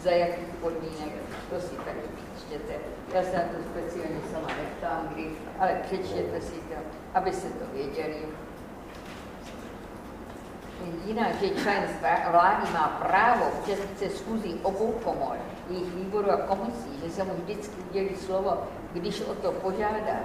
[0.03, 1.13] za jakých podmínek,
[1.51, 2.18] to si taky
[2.49, 2.75] přečtěte.
[3.15, 6.75] Já se na to speciálně sama neptám, kdy, ale přečtěte si to,
[7.15, 8.17] aby se to věděli.
[11.05, 11.83] Jinak, že člen
[12.31, 13.45] vlády má právo
[13.97, 15.37] se schůzí obou komor,
[15.71, 20.17] jejich výboru a komisí, že se mu vždycky udělí slovo, když o to požádá,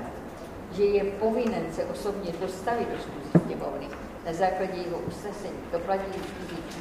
[0.72, 3.88] že je povinen se osobně dostavit do schůzí sněmovny
[4.26, 6.22] na základě jeho usnesení, to platí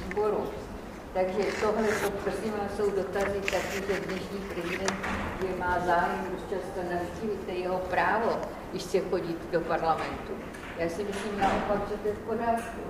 [0.08, 0.44] výboru,
[1.14, 4.96] takže tohle to, prosím vás, jsou dotazy taky, že dnešní prezident
[5.48, 10.32] je má zájem dost často navštívit, to je jeho právo, když chce chodit do parlamentu.
[10.78, 12.80] Já si myslím naopak, že to je v pořádku.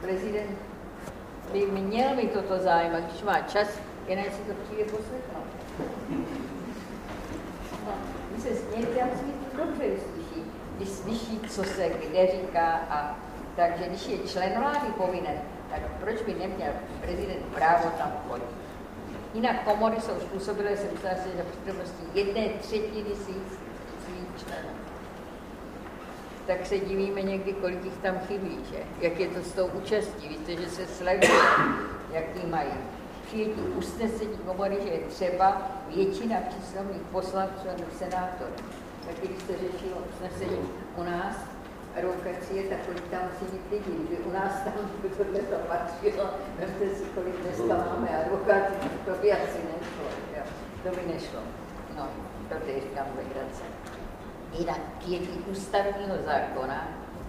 [0.00, 0.58] Prezident
[1.52, 3.68] by měl mít toto zájem a když má čas,
[4.06, 5.46] jen si to přijde poslechnout.
[7.86, 7.92] No,
[8.30, 9.24] vy se smějete, já si
[9.56, 10.44] dobře slyší,
[10.76, 13.18] když slyší, co se kde říká a
[13.56, 15.38] takže když je člen vlády povinen,
[15.70, 18.64] tak proč by neměl prezident právo tam chodit?
[19.34, 23.58] Jinak komory jsou způsobilé se se za přítomnosti jedné třetiny svých,
[24.04, 24.68] svých členů.
[26.46, 28.78] Tak se divíme někdy, kolik jich tam chybí, že?
[29.00, 30.28] Jak je to s tou účastí?
[30.28, 31.40] Víte, že se sleduje,
[32.12, 32.70] jaký mají.
[33.26, 35.62] Přijetí usnesení komory, že je třeba
[35.96, 38.52] většina příslovných poslanců a senátorů.
[39.06, 41.36] Tak když se řešilo usnesení u nás,
[41.96, 43.92] advokacie, tak kolik tam si mít lidí.
[43.98, 44.72] Kdyby u nás tam
[45.16, 46.24] tohle to patřilo,
[46.58, 50.06] vemte si, kolik dneska máme advokátů, to by asi nešlo.
[50.36, 50.42] Jo.
[50.82, 51.40] To by nešlo.
[51.96, 52.08] No,
[52.48, 53.62] to teď říkám legrace.
[54.58, 56.88] Jinak přijetí ústavního zákona,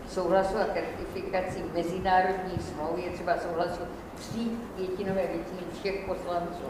[0.10, 3.82] souhlasu a ratifikací mezinárodních smluv je třeba souhlasu
[4.15, 6.65] tří pětinové většiny všech poslanců.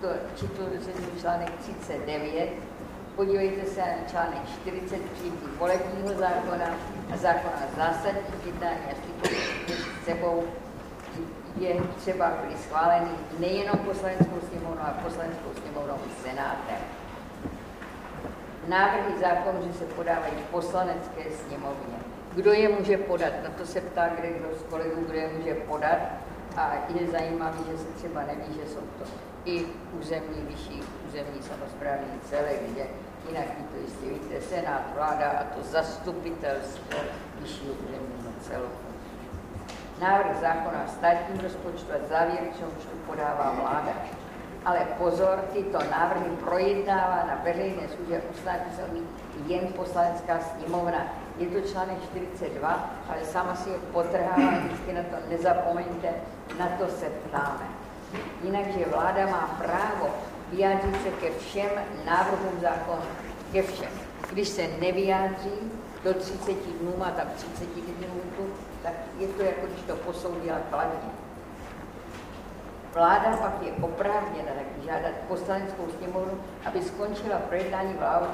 [0.00, 0.68] To četl
[1.20, 2.48] článek 39,
[3.16, 6.66] podívejte se na článek 43 volebního zákona,
[7.14, 9.28] zákona zásadní vydání a
[10.04, 10.44] sebou
[11.58, 16.78] je třeba byly schváleny nejenom poslaneckou sněmovnou, ale poslaneckou sněmovnou i senátem.
[18.68, 21.96] Návrhy zákonů, že se podávají v poslanecké sněmovně.
[22.34, 23.32] Kdo je může podat?
[23.44, 25.98] Na to se ptá kde kdo z kolegů, kdo je může podat.
[26.56, 29.04] A je zajímavé, že se třeba neví, že jsou to
[29.44, 29.66] i
[30.00, 32.86] územní, vyšší územní samozprávní celé, kde
[33.28, 36.98] jinak vy to jistě víte, senát, vláda a to zastupitelstvo
[37.40, 38.94] vyššího územního celku.
[40.00, 43.92] Návrh zákona o státním rozpočtu a závěrečnou účtu podává vláda.
[44.64, 49.08] Ale pozor, tyto návrhy projednává na veřejné službě usnášení
[49.46, 51.06] jen poslanecká sněmovna.
[51.38, 56.08] Je to článek 42, ale sama si ho potrhává, vždycky na to nezapomeňte,
[56.58, 57.66] na to se ptáme.
[58.42, 60.14] Jinak, že vláda má právo
[60.54, 61.70] vyjádřit se ke všem
[62.04, 63.02] návrhům zákonu,
[63.52, 63.90] ke všem.
[64.32, 65.72] Když se nevyjádří
[66.04, 68.20] do 30 dnů, má tam 30 dnů,
[68.82, 71.10] tak je to jako když to posoudila kladně.
[72.94, 78.26] Vláda pak je oprávněna taky žádat poslaneckou sněmovnu, aby skončila projednání vládu,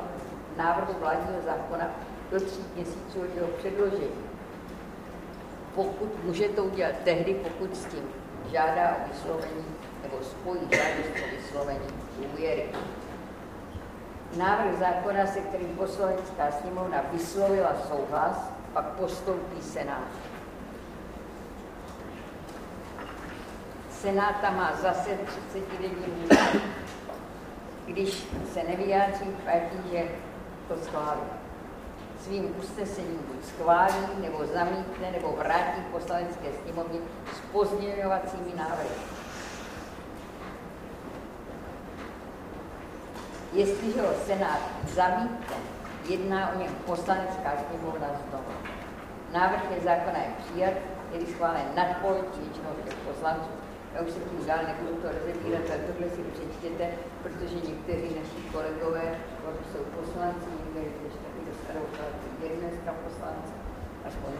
[0.56, 1.90] návrhu vládního zákona
[2.30, 4.20] do tří měsíců od jeho předložení.
[5.74, 8.02] Pokud může to udělat tehdy, pokud s tím
[8.51, 9.65] žádá o vyslovení
[10.03, 12.67] nebo spojí žádost o vyslovení důvěry.
[14.37, 20.09] Návrh zákona, se kterým poslanecká sněmovna vyslovila souhlas, pak postoupí Senát.
[23.91, 25.11] Senáta má zase
[25.53, 26.29] 30 denní
[27.87, 30.03] Když se nevyjádří, platí, že
[30.69, 31.39] to schválí.
[32.20, 37.00] Svým usnesením buď schválí, nebo zamítne, nebo vrátí poslanecké sněmovně
[37.37, 38.96] s pozměňovacími návrhy.
[43.52, 44.61] Jestliže ho Senát
[44.94, 45.56] zamítne,
[46.09, 48.54] jedná o něm poslanecká sněmovna znovu.
[49.33, 50.74] Návrh je zákona je přijat,
[51.12, 53.50] je schválen nadpoloviční většinou těch poslanců.
[53.94, 56.87] Já už se tím dál nebudu to rozebírat, ale tohle si přečtěte,
[57.22, 59.06] protože někteří naši kolegové
[59.72, 61.10] jsou poslanci, někteří
[61.70, 63.54] ještě taky dostanou je dneska poslance,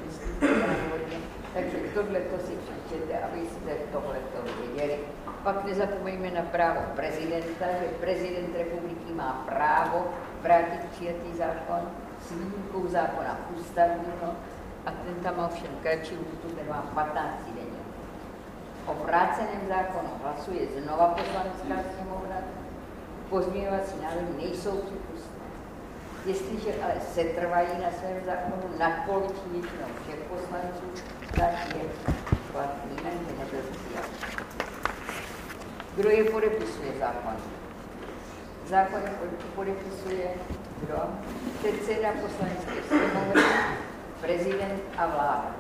[0.06, 0.46] myslíte
[0.90, 1.18] hodně.
[1.54, 4.98] Takže tohle to si přečtěte, abyste tohle to věděli.
[5.42, 10.06] Pak nezapomeňme na právo prezidenta, že prezident republiky má právo
[10.42, 11.90] vrátit přijatý zákon
[12.20, 14.34] s výjimkou zákona ústavního
[14.86, 17.80] a ten tam má ovšem kratší lhůtu, ten má 15 denní.
[18.86, 22.36] O vráceném zákonu hlasuje znova poslanecká sněmovna,
[23.30, 24.82] pozměňovací návrhy nejsou.
[26.24, 31.04] Jestliže ale se trvají na svém zákonu nadpoloviční většinou všech poslanců,
[31.37, 31.83] tak je
[32.52, 34.06] platný, že nebyl přijat.
[35.96, 37.37] Kdo je podepisuje zákon?
[38.66, 39.00] Zákon
[39.54, 40.30] podepisuje
[40.83, 40.98] kdo?
[41.59, 43.42] Předseda poslanecké sněmovny,
[44.20, 45.54] prezident a vláda.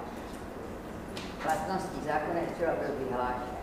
[1.42, 3.59] Platností zákona je třeba byl vyhlášen.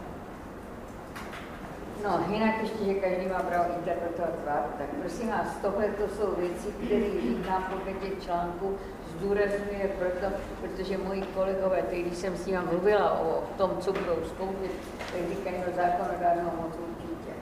[2.03, 6.35] No, jinak ještě, že každý má právo interpretovat právo, tak prosím vás, tohle to jsou
[6.37, 8.77] věci, které říkám podle těch článků,
[9.15, 14.17] zdůrazňuje proto, protože moji kolegové, teď když jsem s ním mluvila o tom, co budou
[14.25, 17.33] zkoušet, tak říkají no zákonodárnou moc určitě.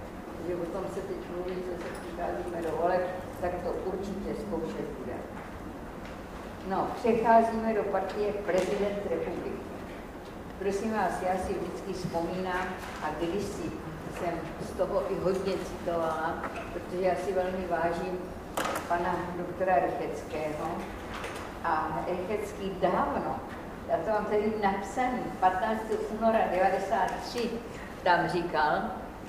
[0.48, 3.02] Že o tom se teď mluví, že se přicházíme do voleb,
[3.42, 5.18] tak to určitě zkoušet bude.
[6.70, 9.75] No, přecházíme do partie prezident republiky.
[10.60, 12.68] Prosím vás, já si vždycky vzpomínám
[13.04, 13.72] a když si
[14.20, 18.20] jsem z toho i hodně citovala, protože já si velmi vážím
[18.88, 20.78] pana doktora Rycheckého.
[21.64, 23.40] A Rychecký dávno,
[23.90, 25.82] já to mám tady napsaný, 15.
[26.20, 27.50] února 93,
[28.04, 28.82] tam říkal,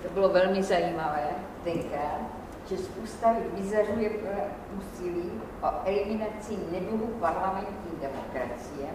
[0.02, 1.28] to bylo velmi zajímavé
[1.64, 2.20] tenkrát,
[2.68, 4.10] že z ústavy vyzařuje
[4.78, 5.30] úsilí
[5.62, 8.88] o eliminaci neduhu parlamentní demokracie,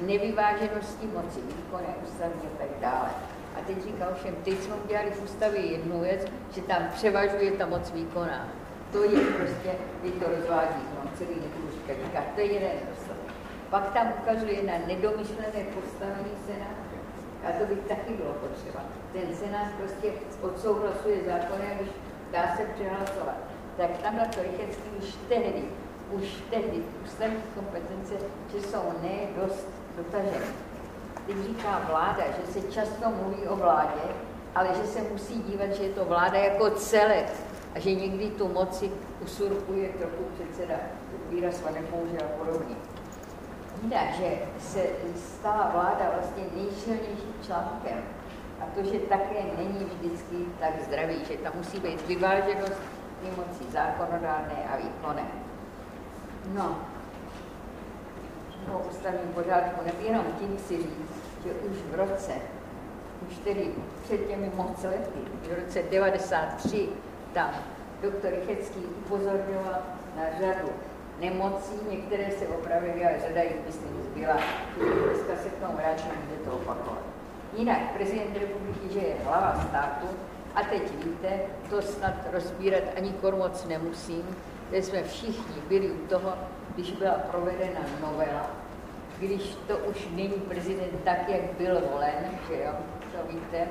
[0.00, 3.10] nevyváženosti moci výkonné ústavní a tak dále.
[3.56, 7.66] A teď říkal všem, teď jsme udělali v ústavě jednu věc, že tam převažuje ta
[7.66, 8.48] moc výkonná.
[8.92, 9.70] To je prostě,
[10.02, 13.32] vy to rozvádí, no, celý nebudu říká, to je jeden dostatek.
[13.70, 16.96] Pak tam ukazuje na nedomyšlené postavení Senátu.
[17.44, 18.80] A to by taky bylo potřeba.
[19.12, 21.88] Ten Senát prostě odsouhlasuje zákony, když
[22.32, 23.36] dá se přehlasovat.
[23.76, 25.64] Tak tam na to Rychecký už tehdy,
[26.12, 28.14] už tehdy ústavní kompetence,
[28.52, 29.16] že jsou ne
[29.96, 30.66] dotažené
[31.26, 34.02] teď říká vláda, že se často mluví o vládě,
[34.54, 37.32] ale že se musí dívat, že je to vláda jako celek
[37.74, 38.90] a že někdy tu moci
[39.22, 40.74] usurpuje trochu předseda,
[41.30, 42.76] výraz nepoužil a podobně.
[43.82, 44.80] Jinak, že se
[45.16, 47.98] stala vláda vlastně nejsilnějším článkem
[48.60, 52.80] a to, že také není vždycky tak zdravý, že tam musí být vyváženost
[53.36, 55.26] mocí zákonodárné a výkonné.
[56.54, 56.78] No,
[58.74, 62.32] o ústavním pořádku, jenom tím si říct, že už v roce,
[63.28, 63.70] už tedy
[64.04, 66.88] před těmi moc lety, v roce 93,
[67.34, 67.50] tam
[68.02, 69.78] doktor Rychecký upozorňoval
[70.16, 70.68] na řadu
[71.20, 74.36] nemocí, některé se opravily, ale řada jich myslím zbyla.
[74.76, 75.78] Dneska se k tomu
[76.30, 77.02] že to opakovat.
[77.56, 80.06] Jinak prezident republiky, že je hlava státu,
[80.54, 84.36] a teď víte, to snad rozbírat ani moc nemusím,
[84.68, 86.32] kde jsme všichni byli u toho,
[86.76, 88.50] když byla provedena novela
[89.18, 92.72] když to už není prezident tak, jak byl volen, že jo,
[93.12, 93.68] to víte,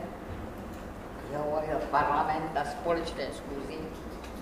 [1.31, 3.77] že hovoril parlament na společné schůzi.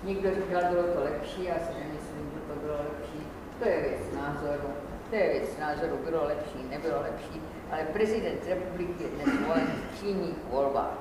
[0.04, 3.26] Někdo říkal, bylo to lepší, já si nemyslím, že to bylo lepší.
[3.58, 4.68] To je věc názoru.
[5.10, 7.40] To je věc názoru, bylo lepší, nebylo lepší.
[7.70, 10.98] Ale prezident republiky je dnes volen v přímých volbách.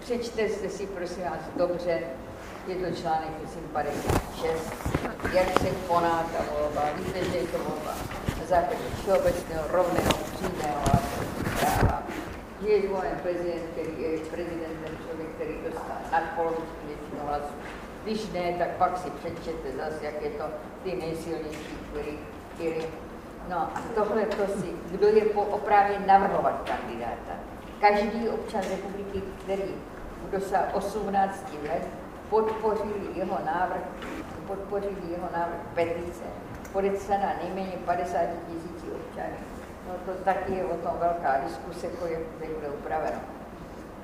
[0.00, 2.02] Přečte si prosím vás dobře,
[2.66, 4.72] je to článek, myslím, 56,
[5.32, 6.82] jak se koná ta volba.
[6.96, 7.94] Víte, že je to volba
[8.52, 10.80] základě všeobecného, rovného, přímého
[11.60, 12.02] práva.
[12.62, 17.54] Že je zvolen prezident, který je prezidentem člověk, který dostal nadpoloviční většinu hlasů.
[18.04, 20.44] Když ne, tak pak si přečtěte zase, jak je to
[20.82, 22.18] ty nejsilnější, který,
[22.54, 22.84] který
[23.48, 27.34] No a tohle to si, kdo je po oprávě navrhovat kandidáta.
[27.80, 29.74] Každý občan republiky, který
[30.32, 31.88] dosáhl 18 let,
[32.32, 33.84] podpořil jeho návrh,
[34.46, 36.24] podpořil jeho návrh petice
[36.72, 39.36] podepsaná nejméně 50 tisíci občanů.
[39.88, 41.86] No to taky je o tom velká diskuse,
[42.40, 43.18] jak bude upraveno.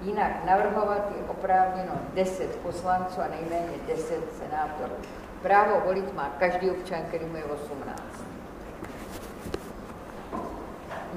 [0.02, 4.94] Jinak navrhovat je oprávněno 10 poslanců a nejméně 10 senátorů.
[5.42, 8.02] Právo volit má každý občan, který mu je 18.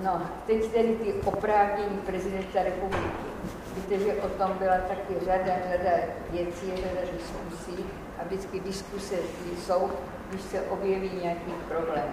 [0.03, 3.30] No, teď tedy ty oprávnění prezidenta republiky.
[3.75, 5.91] Víte, že o tom byla taky řada, řada
[6.31, 7.85] věcí, řada diskusí
[8.19, 9.15] a vždycky diskuse
[9.57, 9.91] jsou
[10.31, 12.09] když se objeví nějaký problém.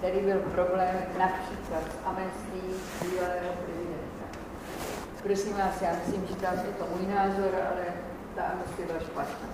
[0.00, 2.60] Tady byl problém například s amnestí
[3.02, 4.24] bývalého prezidenta.
[5.22, 7.84] Prosím vás, já myslím, že tam je to můj názor, ale
[8.34, 9.48] ta amnestie byla špatná.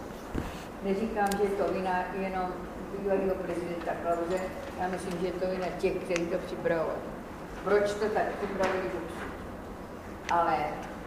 [0.82, 2.52] Neříkám, že je to vina jenom
[2.98, 4.42] bývalého prezidenta Klauze.
[4.80, 6.98] Já myslím, že to je na těch, kteří to připravovali.
[7.64, 8.90] Proč to tak připravili?
[10.30, 10.56] Ale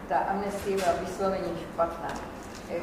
[0.08, 2.08] ta amnestie byla vysloveně špatná.
[2.70, 2.80] Eh,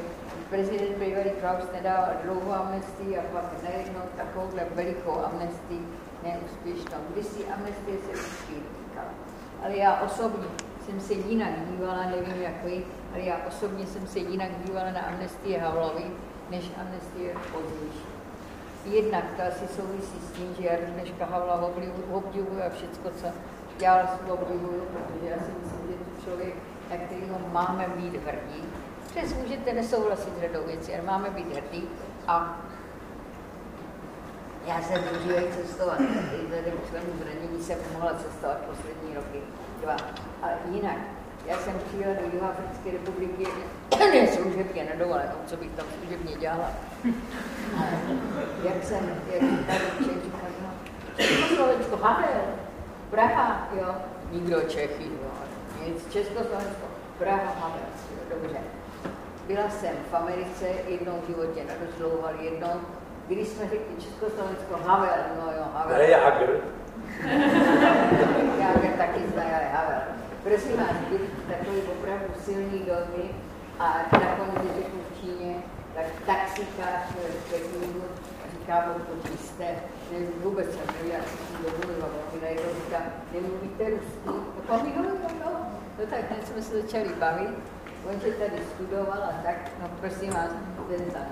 [0.49, 5.87] prezident bývalý Klaus nedával dlouhou amnestii a pak najednou takovouhle velikou amnestii
[6.23, 6.99] neúspěšnou.
[7.09, 9.13] Kdysi amnestie se vždycky týkala.
[9.63, 10.47] Ale já osobně
[10.85, 15.01] jsem se jinak dívala, nevím jak vy, ale já osobně jsem se jinak dívala na
[15.01, 16.11] amnestie Havlovi,
[16.49, 18.13] než amnestie pozdější.
[18.85, 21.71] Jednak to asi souvisí s tím, že já dneška Havla
[22.11, 23.27] obdivuju a všecko, co
[23.79, 26.53] dělal, obdivuju, protože já si myslím, že to člověk,
[26.89, 28.63] na kterého máme být hrdí,
[29.07, 31.89] přes můžete nesouhlasit s řadou věcí, ale máme být hrdí.
[32.27, 32.61] A
[34.67, 39.39] já jsem užívají cestovat, i vzhledem k svému zranění jsem mohla cestovat poslední roky,
[39.81, 39.97] dva.
[40.41, 40.97] A jinak,
[41.45, 43.47] já jsem přijela do Jihoafrické republiky.
[43.99, 46.71] Ne služebně na dovolenou, co bych tam služebně dělala.
[47.77, 47.83] A
[48.63, 50.69] jak jsem, jak tady Čech říkal, no,
[51.17, 52.41] Československo, Havel,
[53.09, 53.95] Praha, jo,
[54.31, 55.31] nikdo Čechy, jo,
[55.87, 56.85] nic, Československo,
[57.17, 57.87] Praha, Havel,
[58.29, 58.57] dobře.
[59.47, 62.81] Byla jsem v Americe jednou v životě na dost jednou,
[63.27, 65.97] když jsme řekli Československo, Havel, no jo, Havel.
[65.97, 66.49] Ne Jager.
[68.59, 70.01] Jager taky zná, ale Havel.
[70.43, 73.29] Prosím vás, byli takový opravdu silný domy
[73.79, 75.55] a nakonec řeknu v Číně,
[75.95, 78.03] tak taxikář v Pekingu
[78.51, 79.75] říká, pokud jste,
[80.11, 82.97] nevím, vůbec jsem nevěděl, jak jsem domluvila, mi najednou říká,
[83.33, 84.33] nemluvíte rusky, no
[84.67, 87.55] pan mi no, no, no tak hned jsme se začali bavit,
[88.09, 90.49] on že tady studoval a tak, no prosím vás,
[90.89, 91.23] ten tam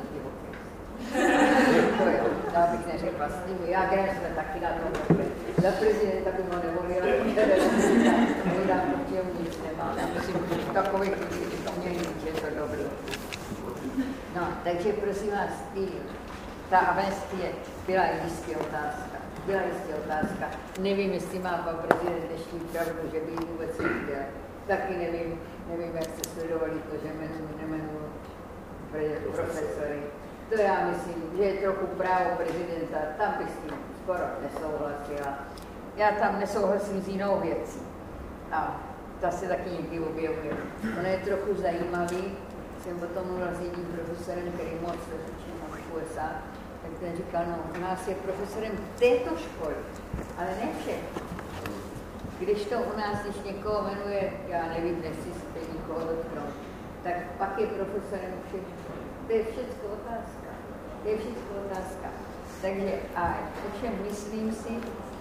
[1.98, 5.18] to jo, já bych neřekla s tím, já když jsme taky na tom
[5.62, 7.06] Za prezidenta by ho nevolila,
[8.68, 9.98] já proti němu nic nemám.
[9.98, 12.84] Já myslím, že takových lidí to měli mít, že to dobrý.
[14.36, 15.88] No, takže prosím vás, tý,
[16.70, 17.52] ta amnestie
[17.88, 19.18] byla jistě otázka.
[19.46, 20.46] Byla jistě otázka.
[20.80, 24.24] Nevím, jestli má pan prezident dnešní pravdu, že by ji vůbec neviděl.
[24.72, 28.02] Taky nevím, nevím, jak se sledovali to, že jmenuji, nemenuji
[29.36, 30.02] profesory
[30.52, 35.40] to já myslím, že je trochu právo prezidenta, tam bych s tím skoro nesouhlasila.
[35.98, 37.80] Já tam nesouhlasím s jinou věcí.
[38.52, 38.82] A
[39.22, 40.54] ta se taky někdy objevuje.
[41.00, 42.38] Ono je trochu zajímavý,
[42.84, 46.30] jsem potom mluvila s jedním profesorem, který moc učil v USA,
[46.82, 49.76] tak ten říkal, no, u nás je profesorem této školy,
[50.38, 51.31] ale ne všech.
[52.42, 56.54] Když to u nás, když někoho jmenuje, já nevím, jestli se někoho dotknout,
[57.04, 58.96] tak pak je profesorem všech škol.
[59.28, 60.50] To je všechno otázka.
[61.04, 62.08] To je všechno otázka.
[62.62, 63.38] Takže a
[63.68, 64.70] ovšem myslím si,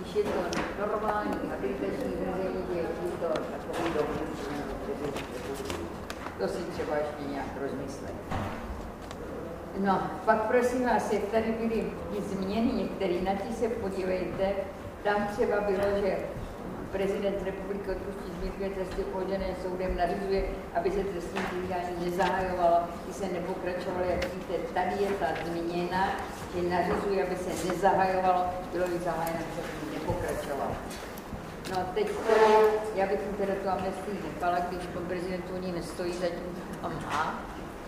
[0.00, 2.84] když je to normální habilitační řízení, že je
[3.20, 4.26] to takový dobrý
[6.38, 8.14] To si třeba ještě nějak rozmyslet.
[9.78, 14.52] No, pak prosím vás, jak tady byly změny některé, na ti se podívejte,
[15.04, 16.16] tam třeba bylo, že
[16.92, 20.42] prezident republiky odpustí zbytkové tresty uložené soudem nařizuje,
[20.74, 26.08] aby se trestní stíhání nezahajovalo, když se nepokračovalo, jak víte, tady je ta změna,
[26.54, 29.62] že nařizuje, aby se nezahajovalo, bylo by zahájeno, se
[29.94, 30.72] nepokračovalo.
[31.70, 32.08] No a teď
[32.94, 37.44] já bych teda tu amnestii nechala, když pan prezident u ní nestojí, zatím on má,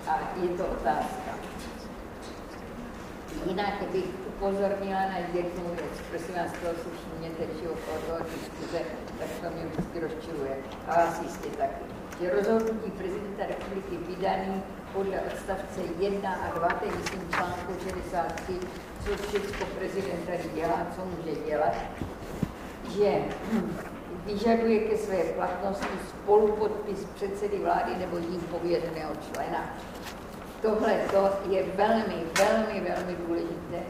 [0.08, 1.32] a je to otázka.
[3.46, 5.94] Jinak bych upozornila na jednu věc.
[6.10, 8.78] Prosím vás, toho si všimněte, že okolo toho diskuze,
[9.18, 10.54] tak to mě vždycky rozčiluje.
[10.88, 11.84] A vás jistě taky.
[12.20, 14.62] Že rozhodnutí prezidenta republiky vydaný
[14.92, 18.52] podle odstavce 1 a 2, tedy myslím článku 63,
[19.04, 21.74] co všechno prezident tady dělá, co může dělat,
[22.96, 23.10] že
[24.26, 29.76] vyžaduje ke své platnosti spolupodpis předsedy vlády nebo jím pověřeného člena.
[30.62, 30.92] Tohle
[31.48, 33.82] je velmi, velmi, velmi důležité,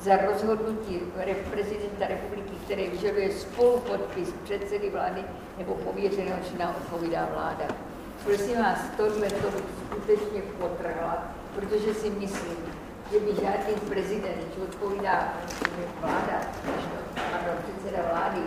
[0.00, 1.00] za rozhodnutí
[1.50, 5.24] prezidenta republiky, které vyžaduje spolupodpis předsedy vlády
[5.58, 7.64] nebo pověřeného člena odpovídá vláda.
[8.24, 12.56] Prosím vás, tohle to bych skutečně potrhla, protože si myslím,
[13.12, 15.32] že by žádný prezident, když odpovídá
[16.00, 16.40] vláda,
[17.14, 18.40] pardon, předseda vlády,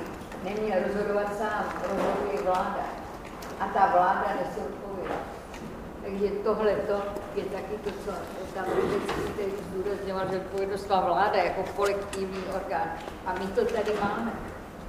[0.43, 2.85] neměl rozhodovat sám, rozhoduje vláda.
[3.59, 4.25] A ta vláda
[4.57, 4.84] odpovědnost.
[6.05, 6.71] Takže tohle
[7.35, 8.11] je taky to, co
[8.53, 12.91] tam vždycky zdůrazňoval, že odpovědnost má vláda jako kolektivní orgán.
[13.25, 14.31] A my to tady máme.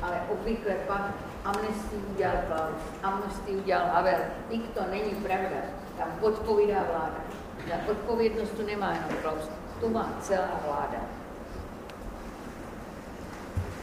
[0.02, 1.00] Ale obvykle pak
[1.44, 4.20] amnestii udělal Klaus, amnestii udělal Havel.
[4.50, 5.56] Nik to není pravda.
[5.98, 7.20] Tam odpovídá vláda.
[7.68, 9.50] Za odpovědnost tu nemá jenom Klaus,
[9.80, 10.98] tu má celá vláda.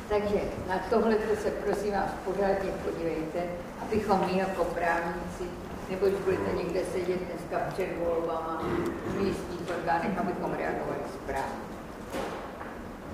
[0.10, 3.40] Takže na tohle se prosím vás pořádně podívejte,
[3.82, 8.62] abychom my jako právníci nebo když budete někde sedět dneska před volbama
[9.06, 11.64] v místních orgánech, abychom reagovali správně.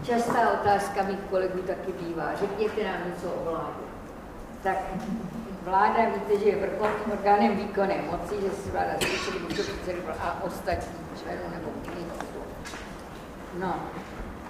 [0.03, 3.89] častá otázka mých kolegů taky bývá, řekněte nám něco o vládě.
[4.63, 4.78] Tak
[5.63, 10.99] vláda, víte, že je vrcholným orgánem výkonné moci, že si vláda zvyšili předsedy a ostatní
[11.24, 12.13] členů nebo jiných.
[13.59, 13.76] No,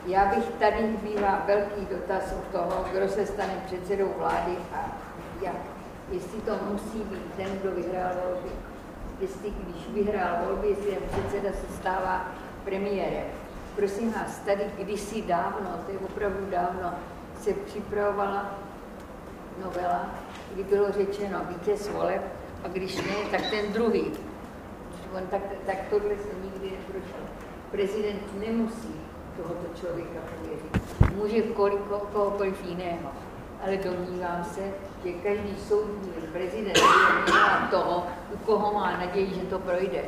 [0.06, 4.98] já bych tady byla velký dotaz od toho, kdo se stane předsedou vlády a
[5.42, 5.79] jak.
[6.12, 8.50] Jestli to musí být ten, kdo vyhrál volby.
[9.20, 12.28] Jestli když vyhrál volby, jestli ten předseda se stává
[12.64, 13.28] premiérem.
[13.76, 16.94] Prosím vás, tady kdysi dávno, to je opravdu dávno,
[17.42, 18.60] se připravovala
[19.64, 20.10] novela,
[20.54, 22.22] kdy bylo řečeno vítěz voleb
[22.64, 24.12] a když ne, tak ten druhý.
[25.16, 27.26] On tak, tak tohle se nikdy neprošlo.
[27.72, 28.96] Prezident nemusí
[29.38, 31.16] tohoto člověka pověřit.
[31.16, 31.82] Může kolik,
[32.14, 33.10] kohokoliv jiného.
[33.64, 34.62] Ale domnívám se,
[35.04, 40.02] že každý soudní prezident je toho, u koho má naději, že to projde.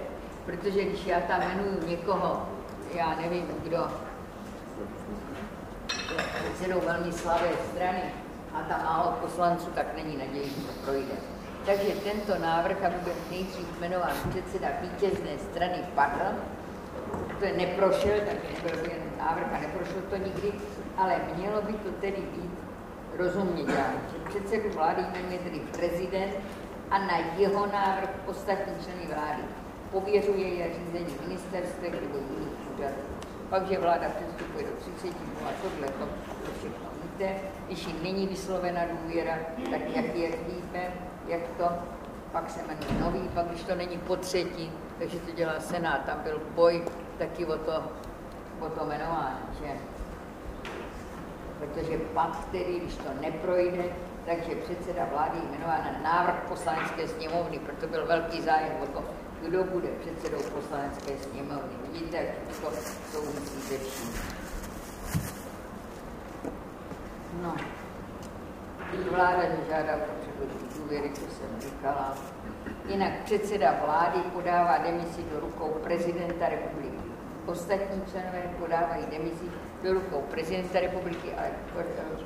[0.46, 2.50] Protože když já tam jmenuju někoho,
[2.94, 3.88] já nevím kdo,
[6.40, 8.02] předsedou velmi slavé strany
[8.54, 11.14] a tam málo poslanců, tak není naději, že to projde.
[11.66, 16.38] Takže tento návrh, aby byl nejdřív jmenován předseda vítězné strany, padl.
[17.40, 20.54] To je neprošel, tak byl jen návrh a neprošlo to nikdy,
[20.98, 22.51] ale mělo by to tedy být
[23.18, 23.96] rozumně dělat.
[24.30, 26.34] Předsedu vlády jmenuje tedy prezident
[26.90, 29.44] a na jeho návrh ostatní členy vlády
[29.92, 33.02] pověřuje je řízení ministerstva nebo jiných úřadů.
[33.50, 36.06] Pak, že vláda přistupuje do 30 dnů a tohle to,
[36.46, 37.36] to všechno víte.
[37.68, 39.38] Když jim není vyslovena důvěra,
[39.72, 40.94] tak jak je víte,
[41.28, 41.70] jak to,
[42.32, 46.20] pak se jmenuje nový, pak když to není po třetí, takže to dělá Senát, tam
[46.24, 46.84] byl boj
[47.18, 47.84] taky o to,
[48.60, 49.91] o to jmenování, že?
[51.62, 53.84] Protože pak tedy, když to neprojde,
[54.26, 59.04] takže předseda vlády jmenován na návrh poslanecké sněmovny, proto byl velký zájem o to,
[59.42, 61.74] kdo bude předsedou poslanecké sněmovny.
[61.92, 62.72] Vidíte, jak to
[63.12, 64.14] souvisí se vším.
[67.42, 67.56] No,
[69.12, 72.18] vláda nežádá po předložení důvěry, to jsem říkala.
[72.88, 77.12] Jinak předseda vlády podává demisi do rukou prezidenta republiky.
[77.46, 79.46] Ostatní členové podávají demisi
[79.84, 81.48] do rukou prezidenta republiky, ale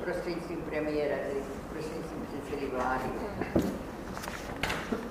[0.04, 1.40] prostřednictvím premiéra, tedy
[1.72, 3.08] prostřednictvím předsedy vlády.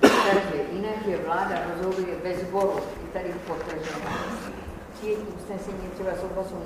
[0.00, 4.10] Takže jinak, že vláda rozhoduje bez sboru, je tady potrženo.
[4.94, 6.56] Přijetí usnesení třeba souhlasu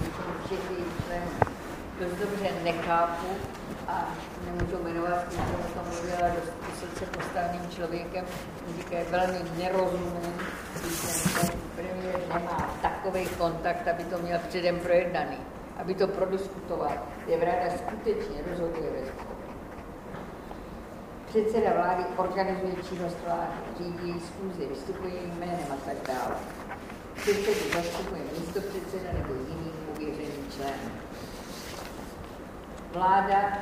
[0.00, 1.30] většinu všech jejich členů.
[2.00, 3.26] Dost dobře nechápu
[3.88, 4.08] a
[4.44, 8.24] nemůžu jmenovat, jsem o tom mluvila dost vysoce postaveným člověkem,
[8.76, 10.32] říká, je velmi nerozumný,
[10.80, 15.36] když ten premiér nemá takový kontakt, aby to měl předem projednaný,
[15.76, 16.92] aby to prodiskutoval.
[17.26, 19.08] Je vláda skutečně rozhoduje bez
[21.26, 26.36] Předseda vlády organizuje činnost vlády, řídí schůzy, vystupuje jménem a tak dále.
[27.14, 30.92] Předsedu zastupuje místo předseda nebo jiný pověřený člen.
[32.92, 33.58] Vláda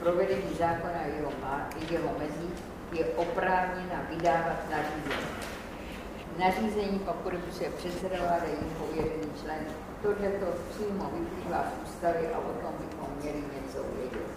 [0.00, 1.32] provedení zákona jeho,
[1.90, 2.50] jeho mezí
[2.92, 5.28] je oprávněna vydávat nařízení.
[6.38, 9.58] Nařízení pak podepisuje předseda vlády jejím pověřený člen.
[10.02, 14.28] Tohle to přímo vyplývá z ústavy a o tom bychom měli něco vědět.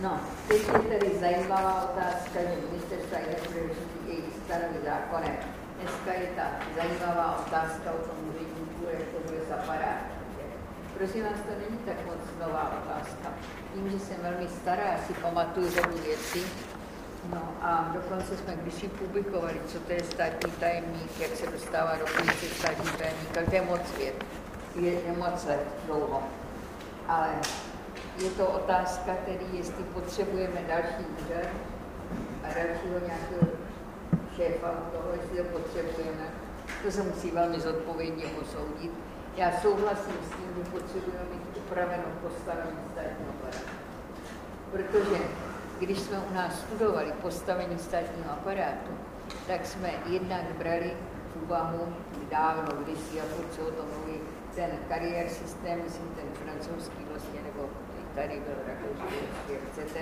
[0.00, 5.36] No, teď je tedy zajímavá otázka, že ministerstva nebude řešit jejich stanovy zákonem.
[5.80, 10.11] Dneska je ta zajímavá otázka o tom úředníku, jak to bude zapadat.
[11.02, 13.28] Prosím vás, to není tak moc nová otázka.
[13.74, 16.42] Tím, že jsem velmi stará, si pamatuju řadu věcí,
[17.34, 22.06] No a dokonce jsme kdysi publikovali, co to je státní tajemník, jak se dostává do
[22.06, 24.24] funkce státní tajemníka, to je moc věd,
[24.76, 26.22] je, je moc let dlouho.
[27.08, 27.30] Ale
[28.18, 31.48] je to otázka tedy, jestli potřebujeme další úřad
[32.44, 33.46] a dalšího nějakého
[34.36, 36.24] šéfa toho, jestli to potřebujeme.
[36.84, 39.11] To se musí velmi zodpovědně posoudit.
[39.36, 43.76] Já souhlasím s tím, že potřebujeme mít upravenou postavení státního aparátu.
[44.70, 45.22] Protože
[45.78, 48.90] když jsme u nás studovali postavení státního aparátu,
[49.46, 50.96] tak jsme jednak brali
[51.32, 51.94] v úvahu
[52.30, 53.24] dávno, kdysi, a
[53.56, 54.20] co o tom mluví,
[54.54, 57.68] ten kariér systém, myslím ten francouzský vlastně, nebo
[58.14, 59.16] tady byl rakouský,
[59.52, 60.00] jak chcete,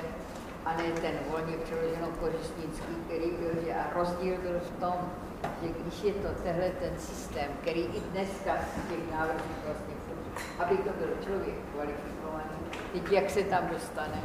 [0.65, 4.95] a ne ten volně přeloženo kořistnický, který byl, že a rozdíl byl v tom,
[5.63, 9.95] že když je to tehle ten systém, který i dneska v těch návrzích vlastně
[10.59, 12.59] aby to byl člověk kvalifikovaný,
[12.93, 14.21] teď jak se tam dostane,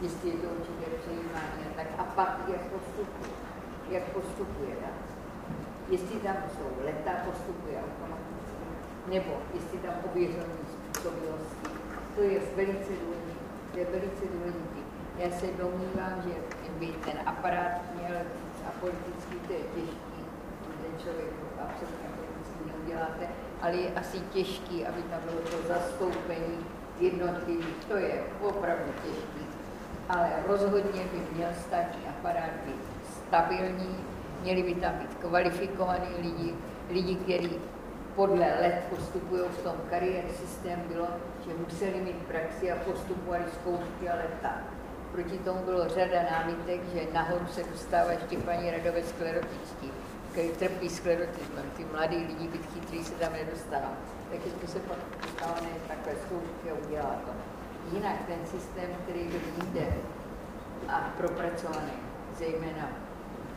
[0.00, 3.34] jestli je to určitě přejímání, tak a pak jak postupuje,
[3.90, 4.96] jak postupuje, tak?
[5.88, 8.64] jestli tam jsou leta, postupuje automaticky,
[9.06, 11.68] nebo jestli tam ověření způsobilosti,
[12.14, 13.46] to je velice důležité.
[13.72, 14.80] To je velice důležité.
[15.18, 16.34] Já se domnívám, že
[16.78, 18.16] by ten aparát měl
[18.68, 20.15] a politický to je těžký,
[20.96, 21.32] ten člověk
[21.62, 23.26] absolutně politický neuděláte,
[23.62, 26.66] ale je asi těžký, aby tam bylo to zastoupení
[27.00, 27.84] jednotlivých.
[27.88, 29.46] To je opravdu těžký.
[30.08, 32.80] Ale rozhodně by měl státní aparát být
[33.26, 33.96] stabilní,
[34.42, 36.54] měli by tam být kvalifikovaní lidi,
[36.90, 37.58] lidi, kteří
[38.14, 41.08] podle let postupují v tom kariér systém bylo,
[41.46, 44.54] že museli mít praxi a postupovali zkoušky a leta.
[45.12, 49.92] Proti tomu bylo řada námitek, že nahoru se dostává ještě paní Radové sklerotický,
[50.36, 51.64] který trpí sklerotismem.
[51.76, 53.94] Ty mladí lidi, být chytrý, se tam nedostanou.
[54.30, 57.32] Takže to se pak dostane takové zkoušky udělá to.
[57.96, 59.86] Jinak ten systém, který byl jinde
[60.88, 61.96] a propracovaný,
[62.38, 62.88] zejména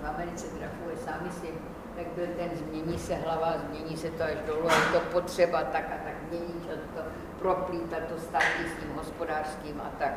[0.01, 1.55] v Americe trafuje sám myslím,
[1.95, 5.85] tak byl ten změní se hlava, změní se to až dolů, je to potřeba tak
[5.85, 6.61] a tak mění,
[6.95, 7.01] to
[7.39, 10.13] proplítat to státní s tím hospodářským a tak.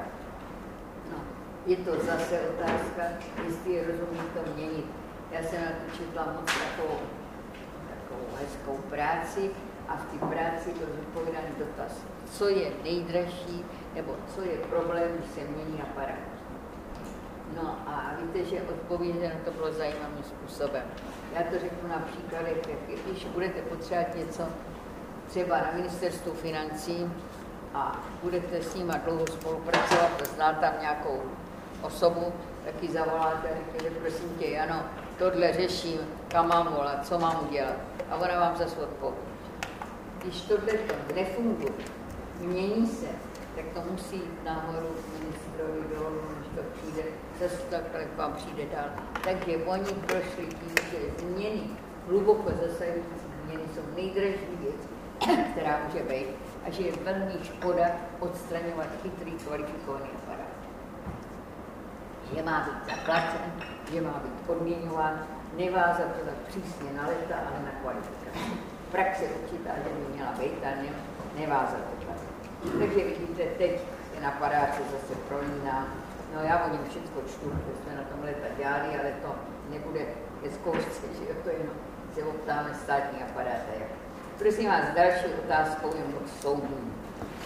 [1.12, 1.18] No,
[1.66, 3.02] je to zase otázka,
[3.46, 5.01] jestli je rozumí to měnit.
[5.32, 6.98] Já jsem na to četla moc takovou,
[7.88, 9.50] takovou hezkou práci
[9.88, 11.92] a v té práci byl zodpovědaný dotaz,
[12.32, 13.64] co je nejdražší,
[13.94, 16.18] nebo co je problém, když se mění aparát.
[17.56, 20.82] No a víte, že odpověděno to bylo zajímavým způsobem.
[21.34, 22.58] Já to řeknu na příkladech,
[23.06, 24.42] když budete potřebovat něco
[25.26, 27.12] třeba na ministerstvu financí
[27.74, 31.22] a budete s nima dlouho spolupracovat, zná tam nějakou
[31.82, 32.32] osobu,
[32.64, 34.82] tak ji zavoláte a řekněte, prosím tě, Jano,
[35.18, 37.76] tohle řeším, kam mám volat, co mám udělat.
[38.10, 39.16] A ona vám zase odpoví.
[40.22, 41.72] Když tohle to nefunguje,
[42.40, 43.06] mění se,
[43.56, 44.88] tak to musí jít nahoru
[45.18, 47.02] ministrovi dolů, než to přijde,
[47.40, 48.88] zase takhle k vám přijde dál.
[49.24, 51.62] Takže oni prošli tím, že změny,
[52.08, 54.80] hluboko zasahující změny jsou nejdražší věc,
[55.52, 56.26] která může být
[56.66, 57.86] a že je velmi škoda
[58.20, 60.52] odstraňovat chytrý kvalifikovaný aparát.
[62.34, 63.52] Že má být zaplacen,
[63.92, 65.26] že má být odměňován,
[65.56, 68.52] nevázat to tak přísně na leta, ale na kvalifikaci.
[68.92, 70.86] Praxe že by měla být, ale
[71.38, 72.16] nevázat to tak.
[72.78, 73.80] Takže vidíte, teď
[74.14, 75.86] ten aparát se zase prolíná.
[76.34, 79.34] No já o něm všechno čtu, že jsme na tom leta dělali, ale to
[79.70, 80.00] nebude
[80.42, 81.76] ke zkoušce, že jo, to jenom
[82.14, 83.62] se optáme státní aparát.
[83.78, 83.88] Jak.
[84.38, 86.92] Prosím vás, další otázkou je moc soudů.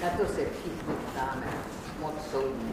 [0.02, 1.46] Na to se všichni ptáme.
[2.00, 2.72] Moc soudů.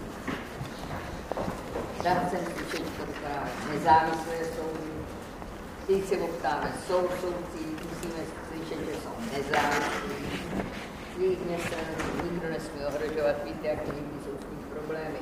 [2.02, 4.94] Slyšet, to vypadáme nezávislé soudy.
[5.88, 10.26] Teď se optáme, jsou soudci, musíme slyšet, že jsou nezávislí.
[11.18, 15.20] Jejich nestrannosti nikdo nesmí ohrožovat, víte, jak někdy jsou s tím problémy.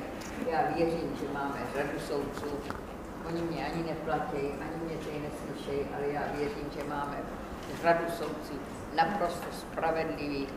[0.50, 2.50] Já věřím, že máme řadu soudců,
[3.28, 7.16] oni mě ani neplatí, ani mě tady neslyšejí, ale já věřím, že máme
[7.82, 8.54] řadu soudců.
[8.96, 10.48] Naprosto spravedlivých,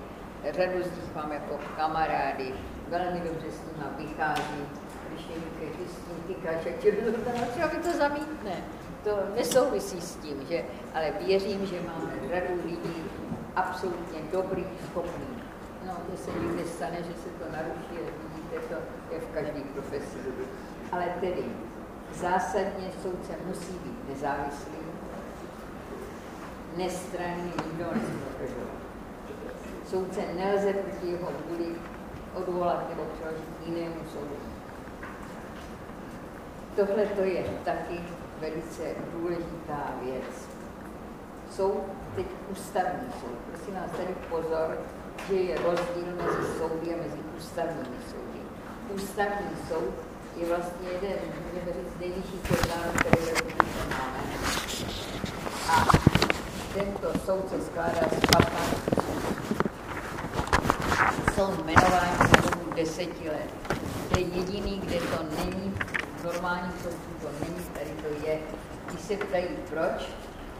[0.51, 2.53] řadu z nich mám jako kamarády,
[2.87, 4.61] velmi dobře s nimi vychází,
[5.15, 6.91] když tím tykáš, jak tě
[7.67, 8.51] by to zamítne.
[9.03, 10.63] To nesouvisí s tím, že,
[10.93, 13.03] ale věřím, že máme řadu lidí,
[13.55, 15.25] absolutně dobrý, schopný.
[15.87, 18.75] No, to se nikdy stane, že se to naruší, vidíte, to
[19.13, 20.17] je v každé profesi.
[20.91, 21.45] Ale tedy
[22.13, 24.77] zásadně soudce musí být nezávislý,
[26.77, 27.85] nestranný, nikdo
[29.85, 31.75] Soudce nelze proti jeho vůli
[32.33, 34.54] odvolat nebo přeložit jinému soudu.
[36.75, 37.99] Tohle to je taky
[38.39, 40.49] velice důležitá věc.
[41.51, 41.83] Soud
[42.15, 43.37] teď ústavní soud.
[43.51, 44.77] Prosím vás tady pozor,
[45.27, 48.39] že je rozdíl mezi soudy a mezi ústavními soudy.
[48.93, 49.93] Ústavní soud
[50.37, 51.17] je vlastně jeden,
[51.53, 54.19] můžeme říct, nejvyšší orgán, který republice máme.
[55.69, 55.85] A
[56.73, 58.95] tento soud se skládá z 15
[61.35, 63.49] jsou jmenováni dobu deseti let.
[64.09, 65.73] To je jediný, kde to není,
[66.25, 68.37] normální soudu to není, tady to je.
[68.85, 70.09] Když se ptají proč,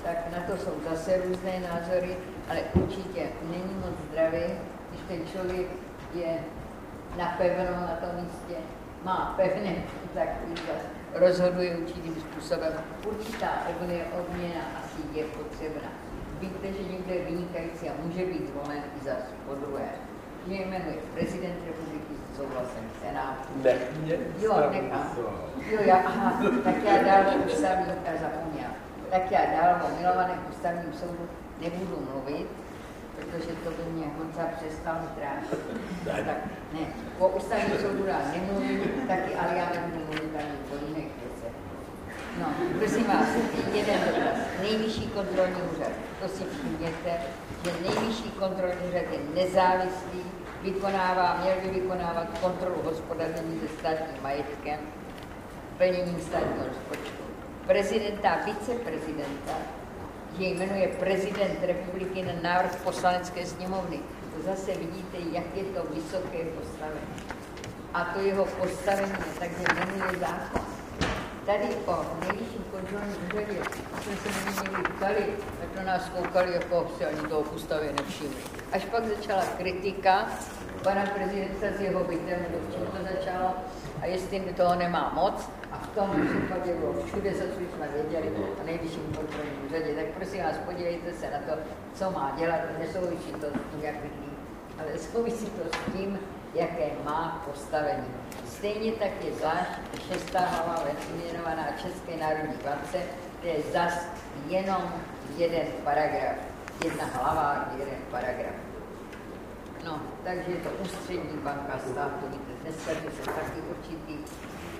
[0.03, 2.17] tak na to jsou zase různé názory,
[2.49, 4.45] ale určitě není moc zdravý,
[4.89, 5.67] když ten člověk
[6.13, 6.37] je
[7.17, 8.55] napevno na tom místě,
[9.03, 9.75] má pevné,
[10.13, 10.27] tak
[11.13, 12.73] rozhoduje určitým způsobem.
[13.07, 13.49] Určitá
[14.19, 15.89] odměna asi je potřebná.
[16.39, 19.11] Víte, že někdo je vynikající a může být zvolen i za
[19.45, 19.89] po druhé.
[20.45, 23.49] Mě jmenuje prezident republiky souhlasem Senátu.
[23.63, 23.73] Ne,
[24.39, 25.15] Jo, nechám.
[25.71, 27.85] Jo, já, aha, tak já dál ústavní
[28.21, 28.69] zapomněl
[29.15, 31.29] tak já dál o milovaném ústavním soudu
[31.61, 32.47] nebudu mluvit,
[33.15, 35.59] protože to by mě Honza přestal trápit.
[36.05, 36.37] Tak
[36.73, 36.79] ne,
[37.19, 41.11] o ústavním soudu dál nemluvím, taky, ale já nebudu mluvit ani o jiných.
[42.39, 42.47] No,
[42.79, 43.27] prosím vás,
[43.73, 44.37] jeden dotaz.
[44.61, 47.11] Nejvyšší kontrolní úřad, to si všimněte,
[47.63, 50.21] že nejvyšší kontrolní úřad je nezávislý,
[50.61, 54.79] vykonává, měl by vykonávat kontrolu hospodaření se státním majetkem,
[55.77, 57.23] plněním státního rozpočtu
[57.67, 59.53] prezidenta a viceprezidenta
[60.39, 63.99] že jmenuje prezident republiky na návrh poslanecké sněmovny.
[64.35, 67.15] To zase vidíte, jak je to vysoké postavení.
[67.93, 70.74] A to jeho postavení takže jmenuje zákon.
[71.45, 73.59] Tady o nejvyšším kontrolním úřadě
[74.01, 75.25] jsme se na někdy ptali,
[75.63, 78.35] a to nás koukali, jako si ani toho ústavě nevšimli.
[78.71, 80.29] Až pak začala kritika
[80.83, 83.53] pana prezidenta z jeho bytem, nebo v čem to začalo,
[84.01, 88.31] a jestli toho nemá moc, a v tom případě bylo všude, co jsme věděli,
[88.61, 91.61] a nejvyšším kontrolním úřadě, tak prosím vás, podívejte se na to,
[91.93, 94.31] co má dělat, nesouvisí to s tím, jak vidí,
[94.79, 96.19] ale souvisí to s tím,
[96.53, 98.07] jaké má postavení.
[98.65, 99.69] Stejně tak je zvlášť
[100.07, 100.83] šestá hlava
[101.23, 102.97] věnovaná České národní bance,
[103.39, 103.93] kde je zas
[104.47, 104.93] jenom
[105.37, 106.35] jeden paragraf.
[106.85, 108.55] Jedna hlava, jeden paragraf.
[109.85, 112.25] No, takže je to ústřední banka státu.
[112.29, 114.17] Víte, dneska jsou taky určitý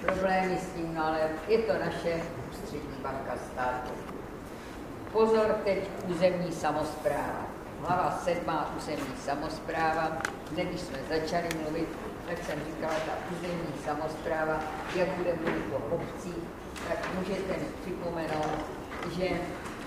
[0.02, 2.22] problémy s tím, no ale je to naše
[2.52, 3.92] ústřední banka státu.
[5.12, 7.46] Pozor teď územní samozpráva.
[7.82, 10.18] Hlava sedmá územní samozpráva.
[10.52, 11.88] Když jsme začali mluvit,
[12.28, 14.60] tak jsem říkala, ta územní samozpráva,
[14.96, 16.44] jak bude mluvit o obcích,
[16.88, 18.60] tak můžete připomenout,
[19.18, 19.26] že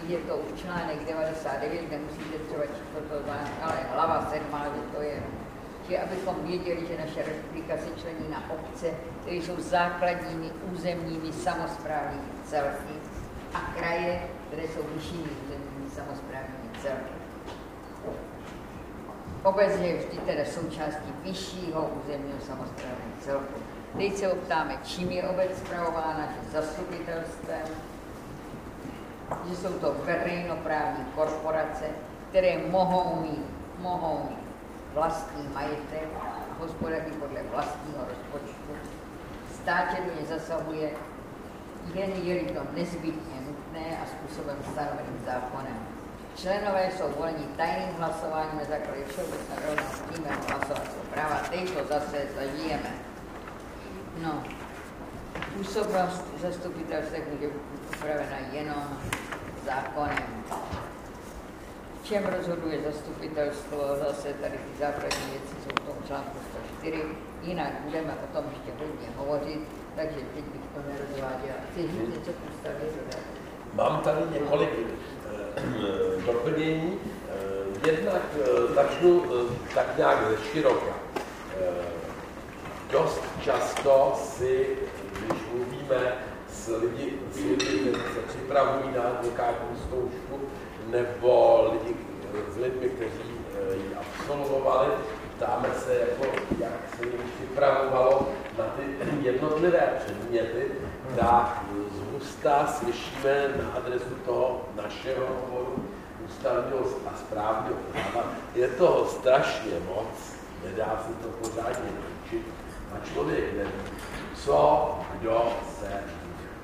[0.07, 5.23] je to článek 99, nemusíte třeba číslo to znát, ale hlava 7, že to je,
[5.89, 8.87] že abychom věděli, že naše republika se člení na obce,
[9.21, 12.95] které jsou základními územními samozprávními celky
[13.55, 17.18] a kraje, které jsou vyššími územními samozprávními celky.
[19.43, 23.55] Obec je vždy teda součástí vyššího územního samozprávního celku.
[23.97, 27.67] Teď se optáme, čím je obec zpravována, že zastupitelstvem,
[29.49, 31.85] že jsou to veřejnoprávní korporace,
[32.31, 33.45] které mohou mít,
[33.79, 34.49] mohou mít
[34.95, 36.09] vlastní majetek
[36.59, 38.73] hospodaří podle vlastního rozpočtu.
[39.55, 40.91] Stát do ně zasahuje,
[41.95, 45.98] jen je-li to nezbytně nutné a způsobem stanoveným zákonem.
[46.41, 51.37] Členové jsou voleni tajným hlasováním na základě všeobecného rovného přímého hlasovacího práva.
[51.51, 52.91] Teď to zase zažijeme.
[54.23, 54.43] No,
[55.57, 57.63] působnost zastupitelstv může být
[57.97, 58.99] upravena jenom
[59.67, 60.45] zákonem.
[62.03, 66.39] V čem rozhoduje zastupitelstvo, zase tady ty základní věci jsou v tom článku
[66.81, 67.03] 104,
[67.43, 69.61] jinak budeme o tom ještě hodně hovořit,
[69.97, 71.59] takže teď bych to nerozváděla.
[71.71, 72.89] Chci říct něco k ústavě?
[73.75, 74.71] Mám tady několik
[76.27, 76.99] doplnění.
[77.29, 79.23] Eh, jednak eh, začnu
[79.75, 80.95] tak nějak ze široka.
[82.93, 84.67] Dost často si,
[85.13, 86.13] když mluvíme
[86.51, 90.41] s lidi, s lidi kteří se připravují na advokátní zkoušku,
[90.87, 91.97] nebo lidi,
[92.53, 93.31] s lidmi, kteří
[93.75, 94.89] ji absolvovali,
[95.37, 96.25] ptáme se, jako,
[96.59, 98.29] jak se jim připravovalo
[98.59, 98.83] na ty
[99.23, 100.65] jednotlivé předměty,
[101.17, 101.65] tak
[102.21, 105.89] ústa slyšíme na adresu toho našeho oboru
[106.27, 108.27] ústavního a správního práva.
[108.55, 112.47] Je toho strašně moc, nedá se to pořádně naučit
[112.95, 113.71] a člověk neví,
[114.35, 115.91] co kdo se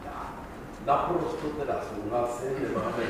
[0.04, 0.32] dá.
[0.86, 3.04] Naprosto teda souhlasím, nemáme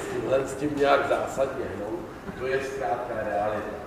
[0.00, 2.00] s tímhle s tím nějak zásadně hnout,
[2.38, 3.82] to je zkrátka realita.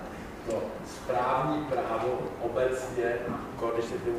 [0.50, 3.16] To správní právo obecně,
[3.74, 4.18] když se tomu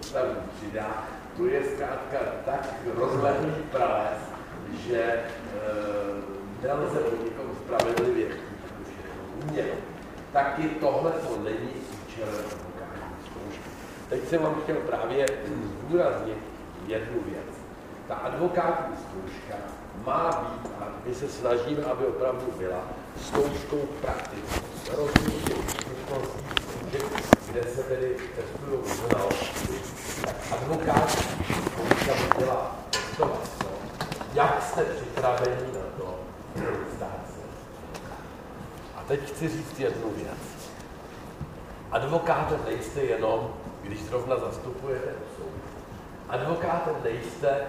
[0.00, 1.04] ústavu přidá,
[1.36, 4.18] to je zkrátka tak rozlehlý prales,
[4.88, 5.22] že e,
[6.62, 8.26] nelze o nikom spravedlivě
[9.42, 9.74] umět.
[10.32, 11.70] Taky tohle to není
[12.06, 12.66] účelem
[14.08, 15.26] Teď jsem vám chtěl právě
[15.84, 16.38] zdůraznit
[16.86, 17.56] jednu věc.
[18.08, 19.54] Ta advokátní zkouška
[20.04, 22.82] má být, a my se snažíme, aby opravdu byla,
[23.20, 24.66] zkouškou praktickou.
[24.96, 25.54] Rozumíte
[27.56, 29.80] kde se tedy testují znalosti,
[33.16, 33.38] to,
[34.34, 36.18] jak jste připraveni na to
[36.96, 37.40] stát se.
[38.96, 40.70] A teď chci říct jednu věc.
[41.90, 45.56] Advokátem nejste jenom když zrovna zastupujete osobu.
[46.28, 47.66] Advokátem nejste eh,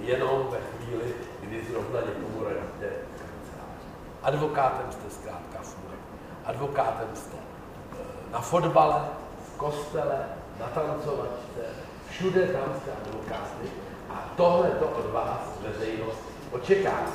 [0.00, 3.80] jenom ve chvíli, kdy zrovna někomu radíte kancelář.
[4.22, 5.98] Advokátem jste zkrátka furt.
[6.44, 7.53] Advokátem jste
[8.34, 9.00] na fotbale,
[9.46, 10.18] v kostele,
[10.60, 11.62] na tancovačce,
[12.10, 13.66] všude tam jste advokáty
[14.10, 16.22] a tohle to od vás veřejnost
[16.52, 17.06] očekává.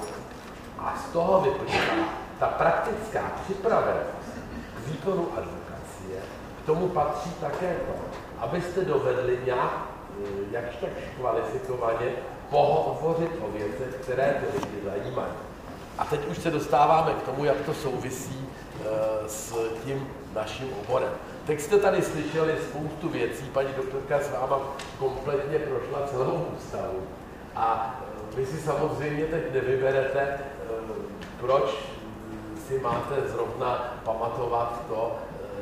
[0.80, 2.10] A z toho vyplývá
[2.40, 4.30] ta praktická připravenost
[4.78, 6.22] k výkonu advokacie,
[6.64, 7.94] k tomu patří také to,
[8.40, 9.72] abyste dovedli nějak,
[10.24, 10.90] eh, jakž tak
[11.20, 12.12] kvalifikovaně
[12.50, 15.34] pohovořit o věcech, které ty lidi zajímají.
[15.98, 19.54] A teď už se dostáváme k tomu, jak to souvisí e, s
[19.86, 21.12] tím naším oborem.
[21.46, 24.60] Teď jste tady slyšeli spoustu věcí, paní doktorka s váma
[25.00, 27.04] kompletně prošla celou ústavu
[27.56, 28.00] A
[28.36, 30.40] vy si samozřejmě teď nevyberete,
[31.40, 31.64] proč
[32.68, 35.16] si máte zrovna pamatovat to,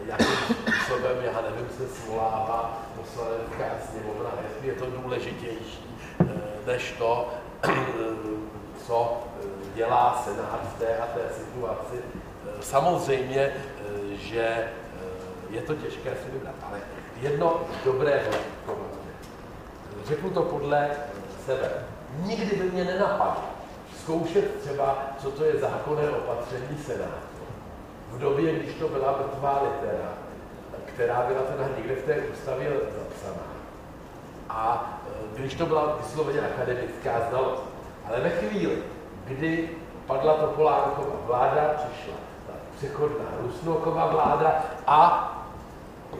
[0.05, 5.99] jakým způsobem, já nevím, se svolává poslanecká sněmovna, jestli je to důležitější,
[6.65, 7.33] než to,
[8.87, 9.17] co
[9.75, 11.95] dělá Senát v té a té situaci.
[12.61, 13.53] Samozřejmě,
[14.19, 14.67] že
[15.49, 16.79] je to těžké si vybrat, ale
[17.21, 18.21] jedno dobré
[20.05, 20.89] Řeknu to podle
[21.45, 21.69] sebe.
[22.25, 23.57] Nikdy by mě nenapadlo
[24.07, 27.43] zkoušet třeba, co to je zákonné opatření Senátu.
[28.11, 30.13] V době, když to byla mrtvá litera,
[30.85, 33.47] která byla teda někde v té ústavě zapsaná.
[34.49, 37.63] A e, když to byla vysloveně akademická znalost.
[38.07, 38.77] Ale ve chvíli,
[39.25, 39.69] kdy
[40.05, 42.26] padla Topolánkova vláda, přišla
[42.77, 45.31] přechodná Rusnoková vláda a
[46.13, 46.17] e,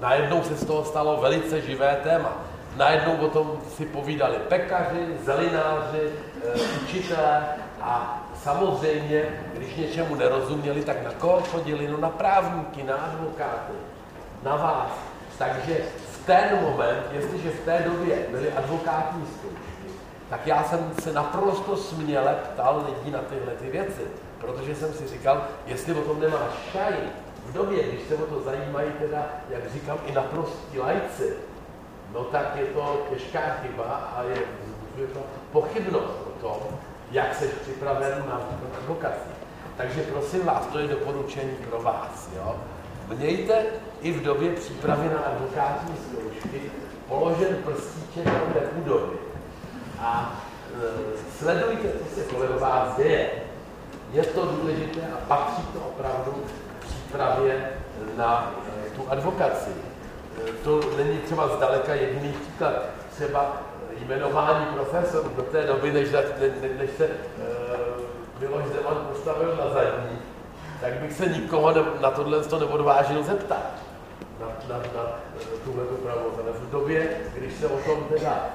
[0.00, 2.32] najednou se z toho stalo velice živé téma.
[2.76, 6.12] Najednou o tom si povídali pekaři, zelináři,
[6.44, 7.46] e, učitelé
[7.80, 11.88] a samozřejmě, když něčemu nerozuměli, tak na koho chodili?
[11.88, 13.72] No na právníky, na advokáty,
[14.42, 14.90] na vás.
[15.38, 15.76] Takže
[16.12, 19.67] v ten moment, jestliže v té době byly advokátní zkoušky,
[20.30, 24.02] tak já jsem se naprosto směle ptal lidí na tyhle ty věci,
[24.40, 26.94] protože jsem si říkal, jestli o tom nemáš šaj,
[27.46, 31.36] v době, když se o to zajímají teda, jak říkám, i naprostí lajci,
[32.12, 34.36] no tak je to těžká chyba a je,
[34.96, 35.20] je to
[35.52, 36.78] pochybnost o tom,
[37.10, 38.40] jak se připraven na
[38.78, 39.28] advokaci.
[39.76, 42.30] Takže prosím vás, to je doporučení pro vás.
[42.36, 42.56] Jo?
[43.16, 43.64] Mějte
[44.00, 46.70] i v době přípravy na advokátní zkoušky
[47.08, 49.27] položen prstíček na té údobě
[50.00, 50.32] a
[50.74, 53.30] e, sledujte, co se kolem vás děje.
[54.12, 56.44] Je to důležité a patří to opravdu
[56.80, 57.70] k přípravě
[58.16, 58.54] na
[58.86, 59.70] e, tu advokaci.
[59.70, 62.72] E, to není třeba zdaleka jediný příklad.
[63.14, 63.56] Třeba
[64.06, 67.12] jmenování profesorů do té doby, než, než, než se uh,
[68.40, 70.18] Miloš Zeman postavil na zadní,
[70.80, 73.70] tak bych se nikoho ne, na tohle to neodvážil zeptat.
[74.40, 75.04] Na, na, na
[75.64, 76.38] tuhle pravost.
[76.42, 78.46] Ale v době, když se o tom teda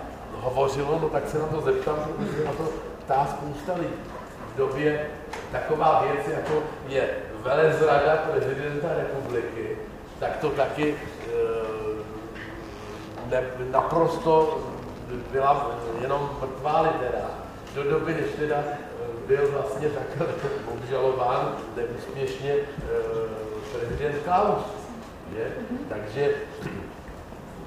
[0.44, 2.64] hovořilo, no tak se na to zeptám, protože na to
[3.06, 3.94] ptá spousta lidí.
[4.54, 5.08] V době
[5.52, 7.10] taková věc, jako je
[7.42, 9.78] velezrada prezidenta republiky,
[10.20, 11.34] tak to taky e,
[13.30, 14.60] ne, naprosto
[15.32, 15.72] byla
[16.02, 17.30] jenom mrtvá litera.
[17.76, 18.78] Do doby, než teda eh,
[19.28, 20.28] byl vlastně takhle
[20.74, 24.64] obžalován neúspěšně eh, prezident Klaus.
[25.36, 25.52] Je?
[25.90, 26.32] Takže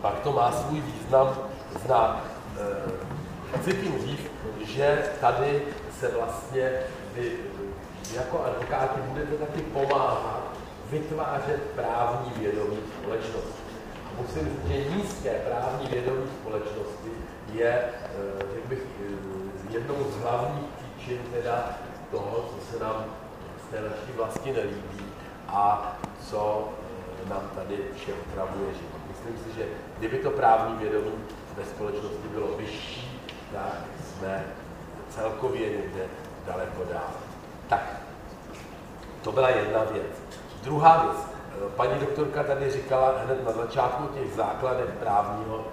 [0.01, 1.39] pak to má svůj význam
[1.85, 2.36] znát.
[2.61, 4.31] Eh, chci tím říct,
[4.67, 5.63] že tady
[6.01, 6.73] se vlastně
[7.15, 7.33] vy
[8.15, 10.57] jako advokáti budete taky pomáhat
[10.91, 13.67] vytvářet právní vědomí společnosti.
[14.21, 17.11] Musím říct, že nízké právní vědomí společnosti
[17.53, 19.17] je, eh, řekl bych, eh,
[19.71, 21.71] jednou z hlavních příčin teda
[22.11, 23.05] toho, co se nám
[23.67, 25.07] z té naší vlasti nelíbí
[25.49, 25.97] a
[26.31, 26.69] co
[27.27, 29.01] eh, nám tady vše otravuje život.
[29.09, 29.67] Myslím si, že
[29.99, 31.13] kdyby to právní vědomí
[31.57, 33.21] ve společnosti bylo vyšší,
[33.53, 34.45] tak jsme
[35.09, 36.07] celkově někde
[36.47, 37.11] daleko dál.
[37.69, 37.97] Tak,
[39.23, 40.13] to byla jedna věc.
[40.63, 41.17] Druhá věc.
[41.77, 45.65] Paní doktorka tady říkala hned na začátku těch základech právního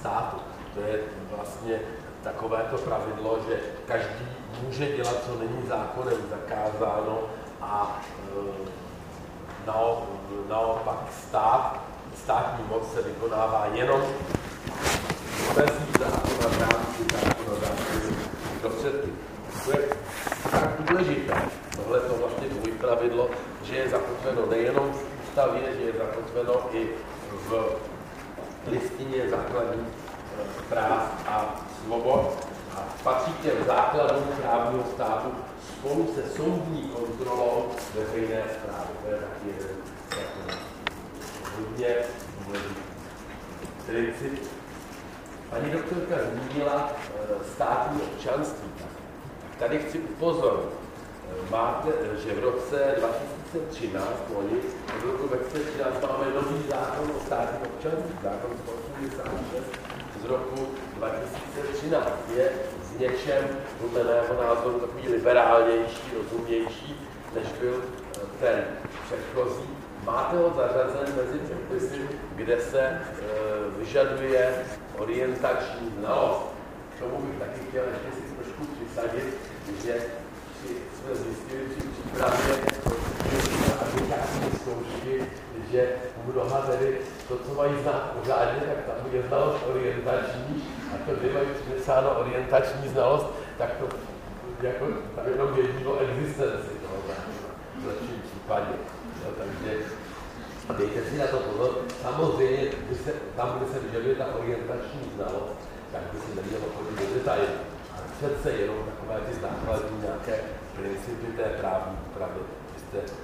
[0.00, 0.36] státu.
[0.74, 0.98] To je
[1.36, 1.80] vlastně
[2.22, 4.26] takové to pravidlo, že každý
[4.62, 7.18] může dělat, co není zákonem zakázáno
[7.60, 8.00] a
[8.36, 9.70] e,
[10.48, 11.80] naopak stát,
[12.14, 14.02] státní moc se vykonává jenom
[15.54, 18.16] bez zákona v rámci zákonodárství
[18.60, 19.10] prostředky.
[19.64, 19.88] To je
[20.50, 21.34] tak důležité,
[21.76, 23.30] tohle to vlastně tvůj pravidlo,
[23.62, 26.88] že je zakotveno nejenom v ústavě, že je zakotveno i
[27.32, 27.76] v
[28.66, 29.88] listině základních
[30.68, 32.46] práv a svobod
[32.76, 35.34] a patří těm základům právního státu
[35.68, 38.88] spolu se soudní kontrolou veřejné zprávy.
[39.04, 39.76] To je taky jeden
[41.56, 41.94] hodně
[42.46, 42.74] důležitý
[43.86, 44.59] princip.
[45.50, 48.68] Paní doktorka zmínila eh, státní občanství.
[49.58, 51.88] Tady chci upozornit, eh, máte,
[52.24, 54.60] že v roce 2013, loni,
[55.00, 59.64] v roku 2013 máme nový zákon o státním občanství, zákon 186,
[60.22, 62.50] z roku 2013 je
[62.82, 63.44] v něčem,
[63.80, 66.96] podle mého názoru, takový liberálnější, rozumnější,
[67.34, 68.64] než byl eh, ten
[69.04, 69.70] předchozí.
[70.04, 73.00] Máte ho zařazen mezi předpisy, kde se
[73.78, 74.54] vyžaduje
[75.02, 76.46] orientační znalost.
[76.96, 79.28] K tomu bych taky chtěl ještě si trošku přisadit,
[79.84, 79.94] že
[80.58, 82.54] si jsme zjistili při přípravě
[84.60, 85.26] zkoušky,
[85.70, 85.88] že
[86.26, 86.98] mnoha tedy
[87.28, 92.20] to, co mají znát pořádně, tak tam je znalost orientační, a to, že mají přinesáno
[92.20, 93.26] orientační znalost,
[93.58, 93.88] tak to
[94.62, 94.84] jako
[95.16, 96.96] tam jenom vědí o existenci toho
[97.78, 98.72] v lepším případě.
[99.24, 99.78] No, takže
[100.72, 101.70] dejte si na to pozor.
[102.02, 105.58] Samozřejmě, by se, tam, kde se vyžaduje ta orientační znalost,
[105.92, 107.54] tak by se nemělo chodit do detailu.
[107.94, 110.34] Ale přece jenom takové ty základní nějaké
[110.76, 112.40] principy té právní úpravy
[112.74, 113.14] byste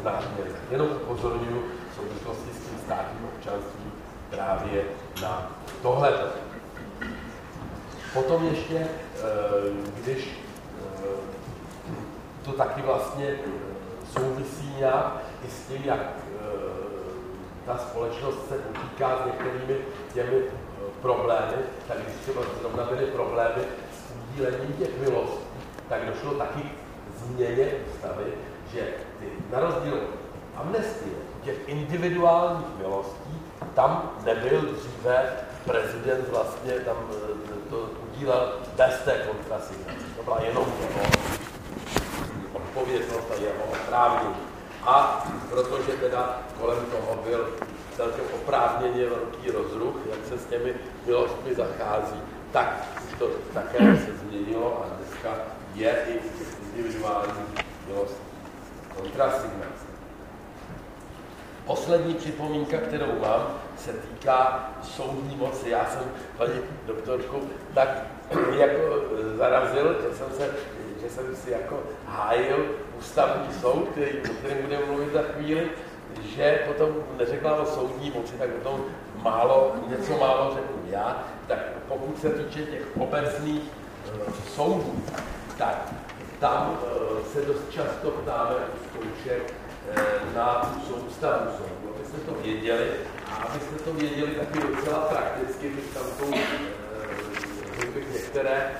[0.00, 0.50] znát měli.
[0.70, 1.60] Jenom upozorňuji
[1.90, 3.92] v souvislosti s tím státním občanstvím
[4.30, 4.84] právě
[5.22, 6.12] na tohle.
[8.14, 8.88] Potom ještě, eh,
[10.02, 10.38] když
[11.04, 11.16] eh,
[12.44, 13.74] to taky vlastně eh,
[14.12, 15.12] souvisí nějak
[15.46, 16.00] i s tím, jak
[17.66, 19.76] ta společnost se potýká s některými
[20.14, 20.42] těmi
[21.02, 21.56] problémy,
[21.88, 25.46] tak když třeba zrovna byly problémy s udílením těch milostí,
[25.88, 28.24] tak došlo taky k změně ústavy,
[28.72, 28.80] že
[29.18, 30.00] ty, na rozdíl
[30.56, 33.42] amnestie, těch individuálních milostí,
[33.74, 35.32] tam nebyl dříve
[35.64, 40.04] prezident vlastně tam eh, to udílel bez té kontrasignace.
[40.16, 41.13] To byla jenom jeho
[42.74, 44.34] odpovědnost a jeho oprávnění.
[44.82, 47.48] A protože teda kolem toho byl
[47.96, 50.74] celkem oprávněně velký rozruch, jak se s těmi
[51.06, 52.20] milostmi zachází,
[52.52, 52.86] tak
[53.18, 55.30] to také se změnilo a dneska
[55.74, 56.18] je i
[56.76, 57.44] individuální
[57.88, 58.16] milost
[58.96, 59.84] kontrasignace.
[61.66, 65.70] Poslední připomínka, kterou mám, se týká soudní moci.
[65.70, 66.02] Já jsem
[66.36, 67.40] paní doktorku
[67.74, 67.88] tak
[68.56, 69.00] jako
[69.36, 70.50] zarazil, že jsem, se,
[71.04, 72.66] že jsem si jako hájil
[72.98, 75.68] ústavní soud, který, o kterém budeme mluvit za chvíli,
[76.22, 78.84] že potom neřekla o soudní moci, tak potom
[79.22, 85.02] málo, něco málo řeknu já, tak pokud se týče těch obecných uh, soudů,
[85.58, 85.92] tak
[86.40, 89.54] tam uh, se dost často ptáme u zkoušek
[89.88, 92.90] uh, na tu soustavu soudu, abyste to věděli.
[93.30, 96.34] A abyste to věděli taky docela prakticky, když tam jsou uh,
[98.12, 98.70] některé,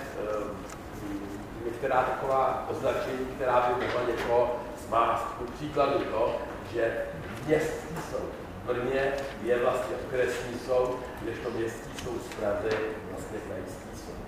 [1.65, 4.57] některá taková označení, která by mohla někoho
[4.87, 5.25] zmást.
[5.25, 6.39] Ku příkladu to,
[6.73, 7.05] že
[7.47, 8.31] městský soud
[8.65, 9.13] v Brně
[9.43, 10.99] je vlastně okresní soud,
[11.43, 12.71] to městský soud z Praze
[13.11, 14.25] vlastně krajský soud.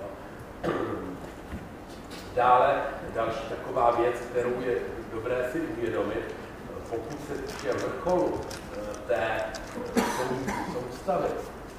[0.00, 0.06] Jo.
[2.34, 2.82] Dále
[3.14, 4.76] další taková věc, kterou je
[5.12, 6.34] dobré si uvědomit,
[6.90, 8.40] pokud se týče vrcholu
[8.72, 9.40] eh, té
[10.72, 11.28] soustavy,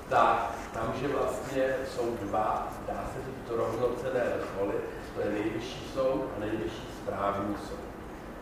[0.10, 4.76] tak tam, že vlastně jsou dva, dá se říct, rovnocené vrcholy,
[5.16, 7.86] to je nejvyšší soud a nejvyšší správní soud.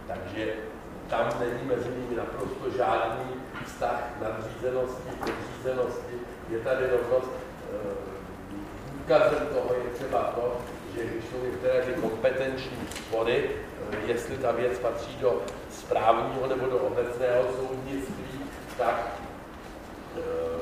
[0.07, 0.53] Takže
[1.09, 3.25] tam není mezi nimi naprosto žádný
[3.65, 6.13] vztah nadřízenosti, podřízenosti,
[6.49, 7.31] je tady rovnost.
[7.73, 8.13] Eh,
[8.93, 10.57] důkazem toho je třeba to,
[10.95, 13.49] že když jsou některé ty kompetenční spory,
[13.91, 15.41] eh, jestli ta věc patří do
[15.71, 18.39] správního nebo do obecného soudnictví,
[18.77, 19.11] tak
[20.17, 20.52] eh,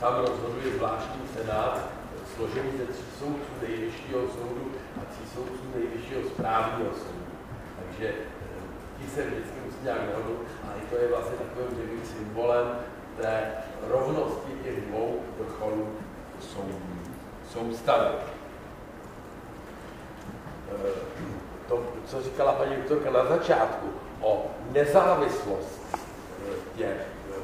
[0.00, 1.88] tam rozhoduje zvláštní senát,
[2.36, 7.26] složený ze tří soudců nejvyššího soudu a tří soudců nejvyššího správního soudu.
[7.78, 8.12] Takže
[8.98, 12.78] ti se vždycky nějak nehodu, a i to je vlastně takovým řekl, symbolem
[13.20, 13.52] té
[13.88, 15.88] rovnosti těch dvou vrcholů
[17.52, 18.08] soustavy.
[20.72, 20.90] Eh,
[21.68, 23.86] to, co říkala paní doktorka na začátku
[24.20, 27.34] o nezávislosti eh, těch eh,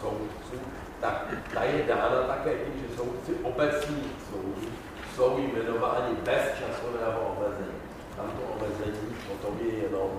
[0.00, 0.69] soudců,
[1.00, 4.68] tak ta je dána také tím, že soudci obecných soudů
[5.14, 7.80] jsou jmenováni bez časového omezení.
[8.16, 10.10] Tam to omezení potom je jenom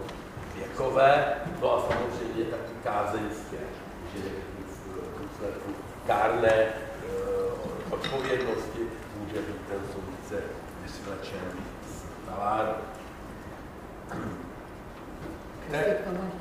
[0.55, 3.57] věkové, no a samozřejmě taky kázeňské,
[4.15, 4.21] že
[4.85, 5.71] v důsledku
[6.07, 6.73] kárné e,
[7.89, 8.79] odpovědnosti
[9.19, 10.43] může být ten soudce
[10.83, 11.51] vysvlečen
[11.87, 12.71] z taláru.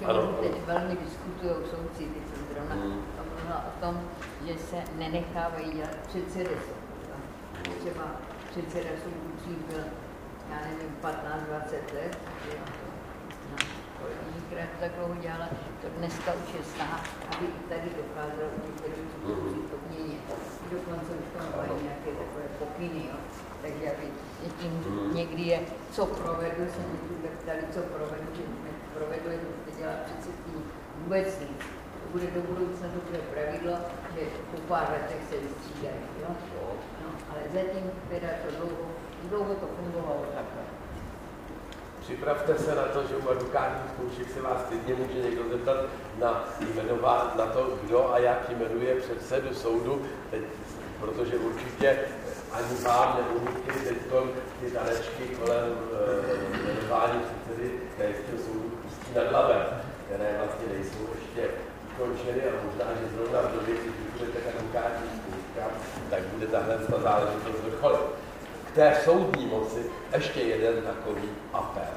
[0.04, 0.34] Ano.
[0.42, 2.74] teď velmi diskutují soudci, teď jsem zrovna
[3.54, 3.68] hmm.
[3.68, 4.00] o tom,
[4.46, 6.56] že se nenechávají dělat předsedy.
[7.80, 8.04] Třeba
[8.50, 9.84] předseda soudu byl,
[10.50, 12.18] já nevím, 15-20 let,
[14.00, 15.48] to tak dlouho dělala,
[15.82, 20.22] to dneska už je snaha, aby i tady dokázal některým způsobem to měnit.
[20.70, 23.18] Dokonce už tam mají nějaké takové pokyny, jo.
[23.62, 24.06] Takže aby
[24.60, 24.72] tím
[25.14, 28.42] někdy je, co provedl, se mě tu ptali, co provedl, že
[28.94, 29.30] provedl,
[29.64, 30.62] to dělá předsedkyní
[30.98, 31.79] vůbec nic.
[32.12, 33.76] Bude do budoucna bude pravidlo,
[34.14, 35.96] že po pár letech se vystřídají.
[36.28, 36.36] No,
[37.30, 38.84] ale zatím teda to dlouho,
[39.28, 40.62] dlouho to fungovalo takhle.
[42.00, 45.76] připravte se na to, že u advokátních zkoušek se vás klidně může někdo zeptat
[46.18, 50.40] na, jmenová, na to, kdo a jak jmenuje předsedu soudu, teď,
[51.00, 51.98] protože určitě
[52.52, 53.98] ani vám neumíte teď
[54.60, 55.72] ty tanečky kolem
[56.54, 58.72] e, jmenování předsedy krajského soudu
[59.14, 59.66] nad labem,
[60.06, 61.50] které vlastně nejsou ještě
[61.92, 65.70] ukončeny a možná, že zrovna v době, když budete k advokátní zkouškám,
[66.10, 68.00] tak bude tahle záležitost vrcholit.
[68.66, 71.94] K té soudní moci ještě jeden takový apel.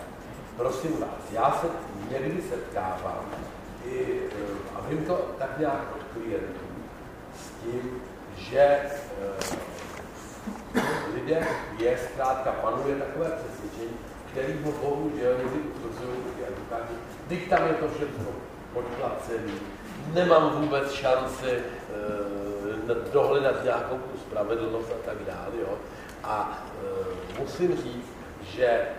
[0.57, 1.67] Prosím vás, já se
[2.11, 3.25] někdy setkávám
[3.85, 6.73] i, eh, a vím to tak nějak od klientů,
[7.35, 8.01] s tím,
[8.37, 8.89] že e,
[11.15, 13.97] lidé je zkrátka panuje takové přesvědčení,
[14.31, 16.17] který ho bohužel někdy utvrzují.
[17.27, 18.25] Teď tam je to všechno
[18.73, 19.53] podplacený,
[20.13, 21.61] nemám vůbec šanci e,
[23.13, 25.51] dohledat nějakou tu spravedlnost a tak dále.
[25.61, 25.77] Jo.
[26.23, 26.63] A
[27.35, 28.89] e, musím říct, že e,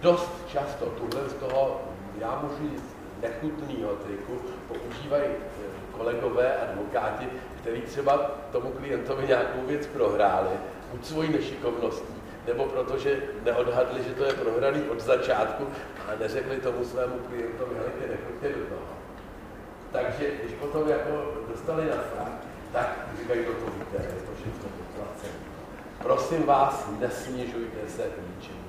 [0.00, 1.80] dost často tuhle z toho,
[2.20, 5.30] já můžu říct, nechutného triku používají
[5.96, 7.28] kolegové advokáti,
[7.60, 10.50] kteří třeba tomu klientovi nějakou věc prohráli,
[10.90, 12.14] buď svojí nešikovností,
[12.46, 15.66] nebo protože neodhadli, že to je prohraný od začátku
[16.08, 18.97] a neřekli tomu svému klientovi, hejte, nechoďte do toho.
[19.92, 22.32] Takže když potom jako dostali na strach,
[22.72, 25.38] tak říkají, to to víte, je to všechno podplacené.
[26.02, 28.68] Prosím vás, nesnižujte se ničím.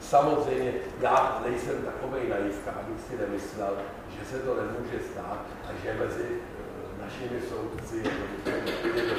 [0.00, 3.76] Samozřejmě, já nejsem takový naivka, abych si nemyslel,
[4.18, 8.02] že se to nemůže stát a že mezi eh, našimi soudci je
[8.44, 8.50] to,
[8.98, 9.14] je to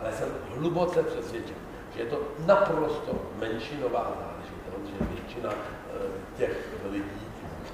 [0.00, 1.56] Ale jsem hluboce přesvědčen,
[1.96, 7.21] že je to naprosto menšinová záležitost, že většina eh, těch lidí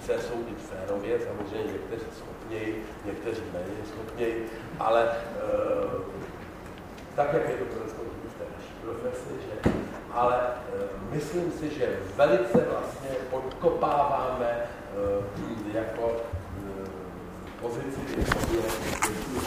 [0.09, 5.13] chce soudit férově, samozřejmě někteří schopněji, někteří méně schopněji, ale e,
[7.17, 7.69] tak, jak je to v
[8.39, 9.73] té naší profesi, že,
[10.13, 16.91] ale e, myslím si, že velice vlastně podkopáváme e, jako e,
[17.63, 18.01] pozici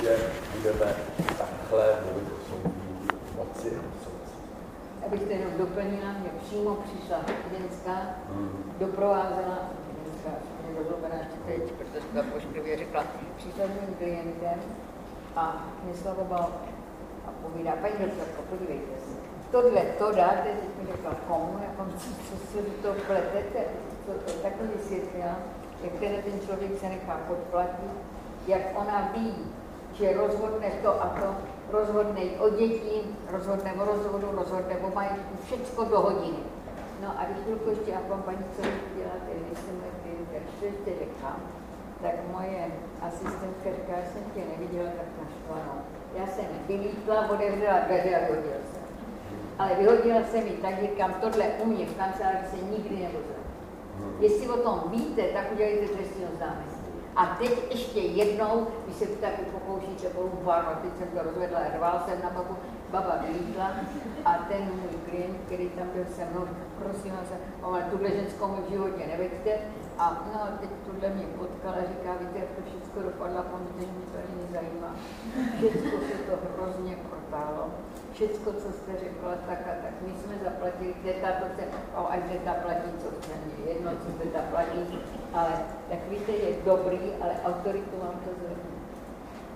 [0.02, 0.18] že
[0.58, 0.96] budeme
[1.38, 7.18] takhle mluvit o soudní moci a abych to jenom doplnila, mě přímo přišla
[7.58, 7.98] ženská,
[8.30, 8.74] hmm.
[8.80, 9.58] doprovázela,
[10.90, 13.04] ještě teď, protože to pošklivě řekla,
[13.46, 14.60] mým klientem
[15.36, 16.50] a mě slavoval
[17.28, 19.16] a povídá, paní doktorko, podívejte se,
[19.52, 23.64] tohle to dáte, teď mi řekla, komu, jako, co, co se to pletete,
[24.06, 25.36] co to takhle vysvětlila,
[25.84, 27.92] jak ten, ten člověk se nechá podplatit,
[28.48, 29.34] jak ona ví,
[29.94, 31.36] že rozhodne to a to,
[31.72, 33.02] rozhodne o děti,
[33.32, 36.38] rozhodne o rozvodu, rozhodne o majetku, všecko do hodiny.
[37.02, 37.92] No a když chvilku ještě
[38.26, 38.62] paní, co
[38.98, 39.96] děláte, když jsem tak
[40.62, 41.36] ještě řekla,
[42.02, 42.68] tak moje
[43.02, 45.80] asistentka říká, že jsem tě neviděla tak naštvanou.
[46.20, 48.82] Já jsem vylítla, otevřela dveře a vyhodila jsem.
[49.60, 53.42] Ale vyhodila jsem ji tak, říkám, tohle u mě v kanceláři se nikdy nevozilo.
[54.20, 56.72] Jestli o tom víte, tak udělejte trestní oznámení.
[57.16, 62.22] A teď ještě jednou, když se taky pokoušíte polubáno, teď jsem to rozvedla, rval jsem
[62.24, 62.56] na babu,
[62.92, 63.72] baba vylítla
[64.26, 66.48] a ten můj klient, který tam byl se mnou,
[66.80, 67.30] prosím vás,
[67.64, 69.52] ale tuhle ženskou mi v životě neveďte.
[69.98, 74.18] A no, teď tuhle mě potkala, říká, víte, jak to všechno dopadlo, pan mě to
[74.42, 74.92] nezajímá.
[75.58, 77.64] Všechno se to hrozně protálo.
[78.14, 79.94] Všechno, co jste řekla, tak a tak.
[80.02, 81.64] My jsme zaplatili, teta to se,
[81.96, 83.34] o, ať teta platí, co chce,
[83.70, 85.00] jedno, co teta platí,
[85.34, 85.52] ale
[85.90, 88.72] tak víte, je dobrý, ale autoritu vám to zvedne.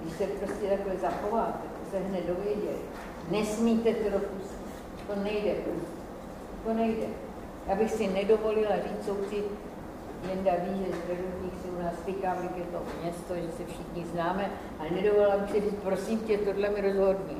[0.01, 2.79] Když se prostě takhle zachováte, to se hned dovědět.
[3.29, 4.65] Nesmíte to dopustit.
[5.07, 5.51] To nejde.
[6.65, 7.07] To nejde.
[7.67, 9.43] Já bych si nedovolila říct souci,
[10.29, 14.51] Jenda ví, že z si u nás říkám, je to město, že se všichni známe,
[14.79, 17.37] ale nedovolila bych si říct, prosím tě, tohle mi rozhodni.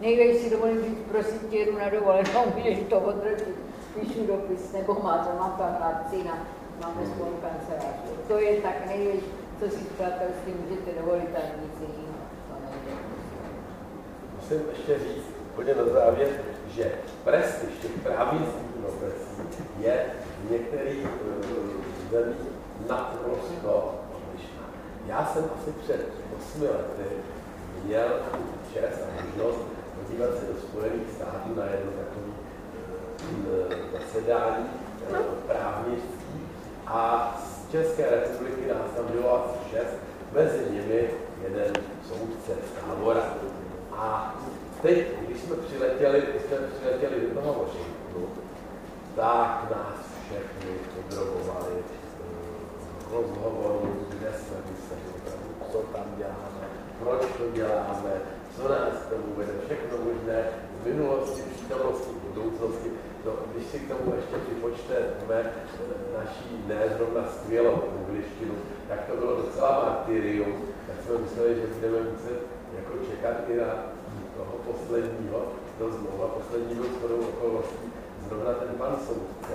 [0.00, 3.56] Nejde si dovolím říct, prosím tě, jdu na dovolenou, můžeš to odročit,
[4.00, 6.38] píšu dopis, nebo má to, mám tam na syna,
[6.80, 7.96] máme spolu kancelář.
[8.28, 9.26] To je tak největší,
[9.60, 11.91] co si přátelství můžete dovolit a nic.
[14.52, 16.28] Musím ještě říct úplně na závěr,
[16.74, 16.92] že
[17.24, 20.06] prestiž těch právnických profesí je
[20.46, 22.52] v některých uh, zemích
[22.88, 24.62] naprosto odlišná.
[25.06, 26.08] Já jsem asi před
[26.38, 27.10] 8 lety
[27.84, 28.08] měl
[28.74, 29.60] čest a možnost
[30.00, 32.32] podívat se do Spojených států na jedno takové
[33.30, 34.66] uh, zasedání
[35.10, 35.16] uh,
[35.46, 36.42] právnických
[36.86, 39.96] a z České republiky nás tam bylo asi šest,
[40.32, 41.10] mezi nimi
[41.42, 41.72] jeden
[42.08, 43.61] soudce z tábora.
[43.96, 44.34] A
[44.82, 48.28] teď, když jsme přiletěli, když jsme přiletěli do toho Washingtonu,
[49.16, 55.02] tak nás všechny podrobovali uh, rozhovoru, kde jsme mysleli,
[55.72, 56.64] co tam děláme,
[56.98, 58.12] proč to děláme,
[58.56, 60.44] co nás tomu vede, všechno možné
[60.82, 62.90] z minulosti, přítomnosti, budoucnosti.
[63.24, 65.52] No, když si k tomu ještě připočteme
[66.18, 68.54] naší ne zrovna skvělou angličtinu,
[68.88, 73.70] tak to bylo docela martyrium, tak jsme mysleli, že budeme muset jako čekat i na
[74.36, 75.40] toho posledního,
[75.78, 77.86] to znovu, poslední byl shodou okolností,
[78.28, 79.54] zrovna ten pan soudce.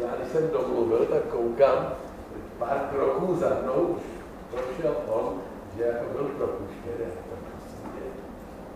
[0.00, 1.92] Já když jsem domluvil, tak koukám,
[2.58, 3.96] pár kroků za mnou
[4.50, 5.34] prošel on,
[5.76, 7.10] že jako byl propuštěn.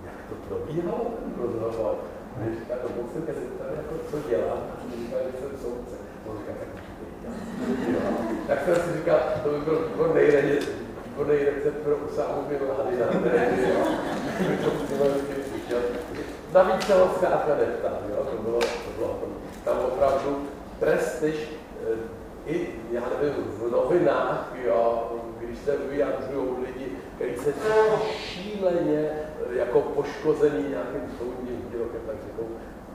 [0.05, 1.95] Jak to probíhalo ten rozhovor?
[2.37, 5.97] A říká, to moc se zeptat, jako co dělám, a říká, že jsem soudce.
[6.27, 6.69] On říká, tak
[8.47, 10.88] tak jsem si říkal, to by byl výborný recept,
[11.19, 12.43] výborný recept pro Usámu
[12.79, 13.73] Laden na televizi.
[16.53, 18.27] Navíc se ho zkrátka neptal, jo?
[18.31, 19.19] To bylo, to bylo
[19.65, 21.51] tam opravdu prestiž
[21.93, 27.53] eh, i, já nevím, v novinách, jo, když se vyjadřují lidi, kteří se
[28.17, 29.11] šíleně
[29.53, 32.49] jako poškozený nějakým soudním výrokem, tak řeknou,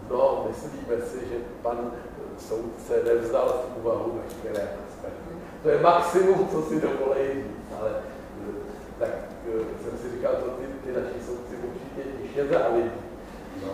[0.09, 1.91] no, myslíme si, že pan
[2.37, 5.33] soudce nevzdal v úvahu veškeré aspekty.
[5.63, 7.43] To je maximum, co si dovolí
[7.81, 7.91] ale
[8.99, 9.09] tak
[9.83, 12.91] jsem si říkal, to ty, ty naši soudci určitě tiše zálidí.
[13.65, 13.73] No,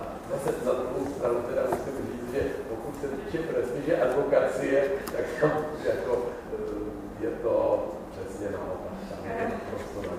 [0.00, 4.84] a zase za druhou stranu teda musím říct, že pokud se týče prestiže advokacie,
[5.16, 5.50] tak tam
[5.84, 8.92] jako eh, je to přesně naopak.
[9.10, 10.14] Tam je prostě na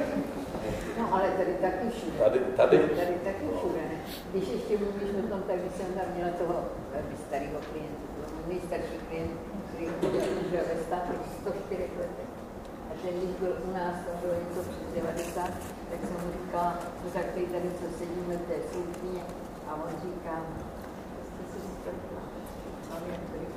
[0.98, 2.18] No ale tady taky všude.
[2.18, 2.78] Tady, tady.
[2.78, 3.98] tady taky všude, ne?
[4.30, 6.54] Když ještě mluvíš o tom, tak jsem tam měla toho
[6.92, 8.10] velmi starého klienta,
[8.48, 9.30] nejstarší klient,
[9.98, 12.19] který byl ve státu 104 letech.
[13.00, 15.44] A ten, když byl u nás, to bylo něco přes 90,
[15.90, 19.22] tak jsem mu říkala, no tak tady, co sedíme v té soudkyně,
[19.68, 20.34] a on říká,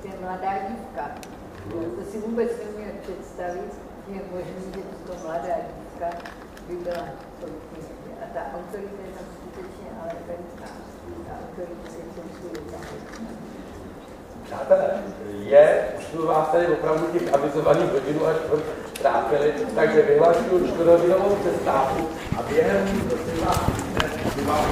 [0.02, 1.06] to je mladá dívka.
[1.96, 3.72] To si vůbec neumím představit,
[4.08, 6.10] je možné, že to mladá dívka
[6.68, 7.06] by byla
[7.40, 7.88] soudkyně.
[8.24, 10.70] A ta autorita je tam skutečně ale veliká.
[11.28, 12.30] Ta autorita je v tom
[14.46, 14.90] Přátelé,
[15.40, 18.36] je, už jsme vás tady opravdu těch avizovaných hodinu až
[19.02, 22.10] trápili, takže vyhlašuju čtvrthodinovou přestávku
[22.40, 23.70] a během, prosím vás,
[24.36, 24.66] my vám